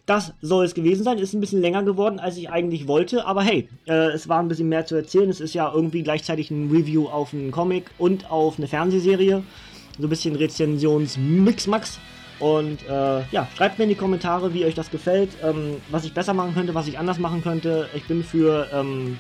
das 0.08 0.34
soll 0.41 0.65
es 0.65 0.74
gewesen 0.74 1.03
sein. 1.03 1.20
Ist 1.20 1.34
ein 1.34 1.41
bisschen 1.41 1.62
länger 1.62 1.84
geworden, 1.84 2.20
als 2.20 2.38
ich 2.38 2.50
eigentlich 2.50 2.88
wollte. 2.88 3.25
Aber 3.25 3.43
hey, 3.43 3.70
äh, 3.88 4.08
es 4.13 4.27
war 4.27 4.39
ein 4.39 4.48
bisschen 4.48 4.70
mehr 4.70 4.88
zu 4.88 4.96
erzählen. 4.96 5.29
Es 5.29 5.41
ist 5.41 5.53
ja 5.53 5.72
irgendwie 5.72 6.01
gleichzeitig 6.01 6.50
ein 6.50 6.72
Review 6.72 7.08
auf 7.08 7.34
einen 7.34 7.51
Comic 7.51 7.91
und 8.00 8.32
auf 8.32 8.58
eine 8.58 8.67
Fernsehserie. 8.67 9.43
So 10.00 10.08
ein 10.08 10.10
bisschen 10.10 10.36
Rezensions-Mix-Max. 10.36 12.00
Und 12.43 12.85
äh, 12.89 13.21
ja, 13.31 13.47
schreibt 13.55 13.77
mir 13.77 13.85
in 13.85 13.89
die 13.89 13.95
Kommentare, 13.95 14.53
wie 14.53 14.65
euch 14.65 14.75
das 14.75 14.91
gefällt, 14.91 15.29
ähm, 15.41 15.77
was 15.89 16.03
ich 16.03 16.13
besser 16.13 16.34
machen 16.34 16.53
könnte, 16.53 16.75
was 16.75 16.89
ich 16.89 16.99
anders 16.99 17.17
machen 17.17 17.41
könnte. 17.41 17.88
Ich 17.95 18.03
bin 18.03 18.21
für, 18.21 18.67
ähm, 18.73 19.17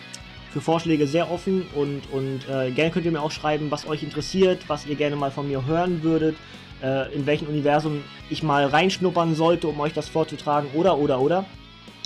für 0.51 0.59
Vorschläge 0.59 1.07
sehr 1.07 1.31
offen 1.31 1.65
und, 1.73 2.01
und 2.11 2.41
äh, 2.49 2.71
gerne 2.71 2.91
könnt 2.91 3.05
ihr 3.05 3.13
mir 3.13 3.21
auch 3.21 3.31
schreiben, 3.31 3.71
was 3.71 3.87
euch 3.87 4.03
interessiert, 4.03 4.67
was 4.67 4.85
ihr 4.87 4.95
gerne 4.95 5.15
mal 5.15 5.31
von 5.31 5.47
mir 5.47 5.65
hören 5.65 6.03
würdet, 6.03 6.35
äh, 6.83 7.15
in 7.15 7.25
welchem 7.25 7.47
Universum 7.47 8.03
ich 8.29 8.43
mal 8.43 8.65
reinschnuppern 8.65 9.35
sollte, 9.35 9.69
um 9.69 9.79
euch 9.79 9.93
das 9.93 10.09
vorzutragen 10.09 10.67
oder, 10.73 10.97
oder, 10.97 11.21
oder. 11.21 11.45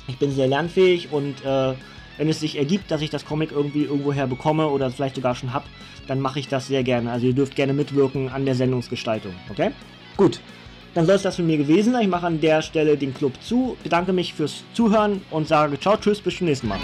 Ich 0.07 0.19
bin 0.19 0.29
sehr 0.29 0.47
lernfähig 0.47 1.11
und 1.11 1.43
äh, 1.43 1.73
wenn 2.19 2.29
es 2.29 2.41
sich 2.41 2.59
ergibt, 2.59 2.91
dass 2.91 3.01
ich 3.01 3.09
das 3.09 3.25
Comic 3.25 3.51
irgendwie 3.51 3.85
irgendwoher 3.85 4.27
bekomme 4.27 4.67
oder 4.67 4.91
vielleicht 4.91 5.15
sogar 5.15 5.33
schon 5.33 5.51
habe, 5.51 5.65
dann 6.05 6.19
mache 6.19 6.39
ich 6.39 6.47
das 6.47 6.67
sehr 6.67 6.83
gerne. 6.83 7.11
Also 7.11 7.25
ihr 7.25 7.33
dürft 7.33 7.55
gerne 7.55 7.73
mitwirken 7.73 8.29
an 8.29 8.45
der 8.45 8.53
Sendungsgestaltung, 8.53 9.33
okay? 9.49 9.71
Gut, 10.15 10.41
dann 10.97 11.05
soll 11.05 11.15
es 11.15 11.21
das 11.21 11.35
von 11.35 11.45
mir 11.45 11.57
gewesen 11.57 11.93
sein. 11.93 12.01
Ich 12.01 12.07
mache 12.07 12.25
an 12.25 12.41
der 12.41 12.63
Stelle 12.63 12.97
den 12.97 13.13
Club 13.13 13.33
zu, 13.41 13.77
bedanke 13.83 14.13
mich 14.13 14.33
fürs 14.33 14.63
Zuhören 14.73 15.21
und 15.29 15.47
sage 15.47 15.79
ciao, 15.79 15.95
tschüss, 15.95 16.19
bis 16.19 16.37
zum 16.37 16.47
nächsten 16.47 16.67
Mal. 16.67 16.79